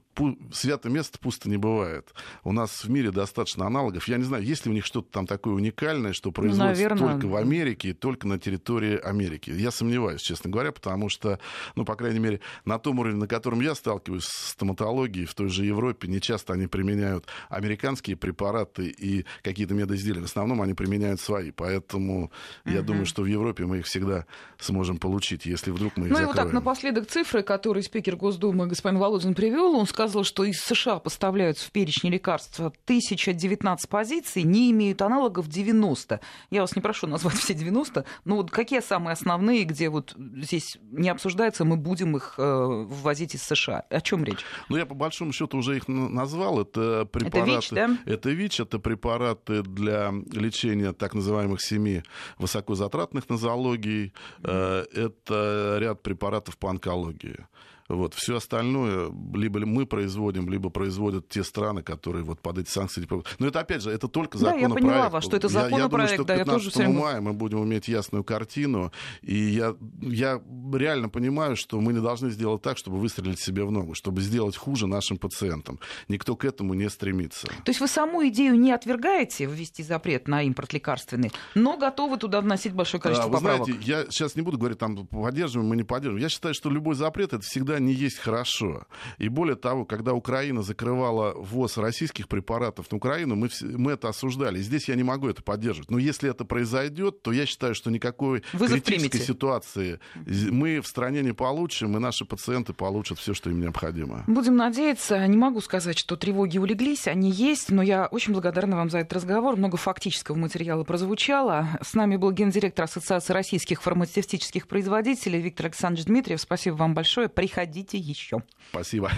свято 0.52 0.90
место 0.90 1.20
пусто 1.20 1.50
не 1.50 1.58
бывает. 1.58 2.14
У 2.44 2.52
нас 2.52 2.84
в 2.84 2.90
мире 2.90 3.12
достаточно 3.12 3.66
аналогов. 3.66 4.08
Я 4.08 4.18
не 4.18 4.24
знаю, 4.24 4.44
есть 4.44 4.66
ли 4.66 4.72
у 4.72 4.74
них 4.74 4.86
что-то 4.86 5.12
там 5.12 5.28
такое 5.28 5.54
уникальное, 5.54 6.14
что 6.14 6.32
производится 6.32 6.84
Наверное. 6.84 7.14
только 7.14 7.26
в 7.28 7.36
Америке 7.36 7.90
и 7.90 7.94
только 7.94 8.28
на 8.28 8.40
территории 8.40 8.98
Америки. 8.98 9.50
Я 9.52 9.72
сомневаюсь, 9.72 10.22
честно 10.22 10.50
говоря, 10.50 10.72
потому 10.72 11.10
что, 11.10 11.40
ну, 11.76 11.86
по 11.86 11.96
крайней 11.96 12.20
мере, 12.20 12.42
на 12.66 12.80
том 12.80 13.00
уровне, 13.00 13.20
на 13.20 13.28
котором 13.28 13.62
я 13.62 13.76
сталкиваюсь 13.76 14.26
с 14.26 14.52
стоматологией, 14.52 15.26
в 15.26 15.34
той 15.34 15.50
же 15.50 15.66
Европе, 15.66 16.08
не 16.08 16.20
часто 16.20 16.54
они 16.54 16.68
применяют 16.68 17.28
американские 17.50 18.16
препараты 18.16 18.88
и 18.88 19.26
какие-то 19.42 19.74
медоизделия. 19.74 20.22
В 20.22 20.26
основном 20.26 20.62
они 20.62 20.74
применяют 20.74 21.22
свои. 21.22 21.52
Поэтому 21.52 22.32
я 22.66 22.80
угу. 22.80 22.88
думаю, 22.88 23.06
что 23.06 23.24
в 23.24 23.26
Европе 23.26 23.66
мы 23.66 23.80
их 23.80 23.86
всегда 23.86 24.26
сможем 24.60 24.98
получить, 24.98 25.46
если 25.46 25.72
вдруг 25.72 25.98
мы 25.98 26.08
их 26.08 26.12
ну, 26.12 26.18
закроем. 26.18 26.28
Ну 26.28 26.34
и 26.34 26.36
вот 26.36 26.36
так, 26.36 26.54
напоследок 26.54 27.08
цифры, 27.08 27.44
которые 27.44 27.84
спикер 27.84 28.16
Госдумы 28.16 28.68
господин 28.68 29.00
Володин 29.00 29.34
привел, 29.34 29.76
он 29.76 29.88
сказал, 29.88 30.01
что 30.24 30.44
из 30.44 30.60
США 30.60 31.00
поставляются 31.00 31.68
в 31.68 31.72
перечне 31.72 32.10
лекарств 32.10 32.60
1019 32.60 33.90
позиций, 33.90 34.44
не 34.44 34.72
имеют 34.72 35.02
аналогов 35.02 35.48
90. 35.48 36.20
Я 36.50 36.62
вас 36.62 36.76
не 36.76 36.82
прошу 36.82 37.08
назвать 37.08 37.36
все 37.36 37.54
90, 37.54 38.06
но 38.26 38.36
вот 38.38 38.52
какие 38.52 38.80
самые 38.82 39.14
основные, 39.14 39.64
где 39.64 39.90
вот 39.90 40.16
здесь 40.18 40.78
не 40.92 41.10
обсуждается, 41.10 41.66
мы 41.66 41.78
будем 41.78 42.16
их 42.18 42.36
э, 42.38 42.42
ввозить 42.44 43.36
из 43.36 43.44
США? 43.44 43.84
О 43.90 44.02
чем 44.02 44.24
речь? 44.24 44.44
Ну, 44.70 44.78
я 44.78 44.86
по 44.86 44.96
большому 44.96 45.34
счету 45.34 45.58
уже 45.58 45.78
их 45.78 45.88
назвал. 45.88 46.62
Это 46.62 47.06
препараты... 47.06 47.52
Это 47.52 47.56
ВИЧ, 47.56 47.70
да? 47.72 47.98
Это 48.06 48.30
ВИЧ, 48.30 48.60
это 48.62 48.80
препараты 48.80 49.64
для 49.64 50.14
лечения 50.32 50.94
так 50.94 51.14
называемых 51.14 51.62
семи 51.62 52.04
высокозатратных 52.38 53.30
нозологий, 53.30 54.14
э, 54.44 54.86
это 54.94 55.78
ряд 55.80 56.02
препаратов 56.02 56.58
по 56.58 56.70
онкологии. 56.70 57.46
Вот. 57.96 58.14
Все 58.14 58.38
остальное 58.38 59.12
либо 59.34 59.60
мы 59.66 59.86
производим, 59.86 60.50
либо 60.50 60.70
производят 60.70 61.28
те 61.30 61.44
страны, 61.44 61.84
которые 61.84 62.24
вот 62.24 62.40
под 62.40 62.60
эти 62.60 62.70
санкции... 62.70 63.08
Но 63.40 63.48
это, 63.48 63.60
опять 63.60 63.82
же, 63.82 63.92
это 63.92 64.08
только 64.08 64.38
законопроект. 64.38 64.74
Да, 64.74 64.80
я 64.80 64.88
поняла 64.88 65.10
вас, 65.10 65.24
что 65.24 65.38
это 65.38 65.48
законопроект. 65.48 65.78
Я, 65.78 65.84
я 65.84 65.90
думаю, 65.90 66.08
что 66.08 66.24
к 66.24 66.28
15 66.28 66.48
да, 66.48 66.54
я 66.54 66.60
тоже 66.60 66.90
мая 66.90 67.22
мы 67.22 67.34
будем 67.34 67.64
иметь 67.64 67.88
ясную 67.88 68.24
картину. 68.24 68.92
И 69.22 69.36
я, 69.36 69.76
я 70.02 70.42
реально 70.74 71.10
понимаю, 71.10 71.56
что 71.56 71.80
мы 71.82 71.94
не 71.94 72.02
должны 72.02 72.30
сделать 72.30 72.62
так, 72.62 72.78
чтобы 72.78 72.98
выстрелить 72.98 73.40
себе 73.40 73.64
в 73.64 73.72
ногу, 73.72 73.94
чтобы 73.94 74.22
сделать 74.22 74.56
хуже 74.56 74.88
нашим 74.88 75.18
пациентам. 75.18 75.80
Никто 76.08 76.36
к 76.36 76.46
этому 76.46 76.74
не 76.74 76.90
стремится. 76.90 77.48
То 77.48 77.70
есть 77.70 77.80
вы 77.80 77.88
саму 77.88 78.28
идею 78.28 78.58
не 78.60 78.72
отвергаете 78.72 79.46
ввести 79.46 79.84
запрет 79.84 80.28
на 80.28 80.44
импорт 80.44 80.74
лекарственный, 80.74 81.32
но 81.56 81.78
готовы 81.78 82.18
туда 82.18 82.42
вносить 82.42 82.74
большое 82.74 83.02
количество 83.02 83.30
а, 83.30 83.32
вы 83.32 83.38
поправок? 83.38 83.66
знаете, 83.66 83.84
я 83.86 84.06
сейчас 84.06 84.36
не 84.36 84.42
буду 84.42 84.58
говорить, 84.58 84.78
там, 84.78 85.08
поддерживаем 85.08 85.70
мы, 85.70 85.76
не 85.76 85.84
поддерживаем. 85.84 86.22
Я 86.24 86.30
считаю, 86.30 86.54
что 86.54 86.70
любой 86.70 86.96
запрет— 86.96 87.34
это 87.34 87.44
всегда 87.44 87.80
не 87.82 87.94
есть 87.94 88.18
хорошо. 88.18 88.86
И 89.18 89.30
более 89.30 89.56
того, 89.56 89.86
когда 89.86 90.14
Украина 90.14 90.62
закрывала 90.62 91.34
ввоз 91.36 91.78
российских 91.78 92.28
препаратов 92.28 92.92
на 92.92 92.98
Украину, 92.98 93.36
мы, 93.36 93.50
мы 93.62 93.94
это 93.94 94.10
осуждали. 94.10 94.60
И 94.60 94.62
здесь 94.62 94.88
я 94.90 94.96
не 94.96 95.04
могу 95.04 95.28
это 95.28 95.42
поддерживать. 95.44 95.92
Но 95.92 95.98
если 95.98 96.30
это 96.30 96.46
произойдет, 96.46 97.22
то 97.22 97.32
я 97.32 97.46
считаю, 97.46 97.76
что 97.76 97.92
никакой 97.92 98.44
Вызов 98.54 98.82
критической 98.82 99.10
примите. 99.10 99.28
ситуации 99.28 100.00
мы 100.26 100.82
в 100.82 100.88
стране 100.88 101.22
не 101.22 101.34
получим, 101.34 101.98
и 101.98 102.00
наши 102.00 102.26
пациенты 102.26 102.74
получат 102.74 103.20
все, 103.20 103.34
что 103.34 103.50
им 103.50 103.60
необходимо. 103.60 104.24
Будем 104.28 104.56
надеяться. 104.56 105.26
Не 105.28 105.38
могу 105.38 105.62
сказать, 105.62 105.98
что 105.98 106.16
тревоги 106.16 106.58
улеглись, 106.58 107.08
они 107.08 107.32
есть, 107.32 107.72
но 107.72 107.82
я 107.82 108.08
очень 108.08 108.34
благодарна 108.34 108.76
вам 108.78 108.90
за 108.90 109.00
этот 109.00 109.14
разговор. 109.14 109.56
Много 109.56 109.78
фактического 109.78 110.36
материала 110.36 110.84
прозвучало. 110.84 111.68
С 111.82 111.94
нами 111.94 112.16
был 112.16 112.32
гендиректор 112.32 112.86
Ассоциации 112.86 113.34
российских 113.34 113.82
фармацевтических 113.82 114.68
производителей 114.68 115.42
Виктор 115.42 115.68
Александрович 115.68 116.06
Дмитриев. 116.06 116.42
Спасибо 116.42 116.76
вам 116.76 116.94
большое. 116.94 117.30
Приходите 117.72 117.98
еще. 117.98 118.44
Спасибо. 118.72 119.12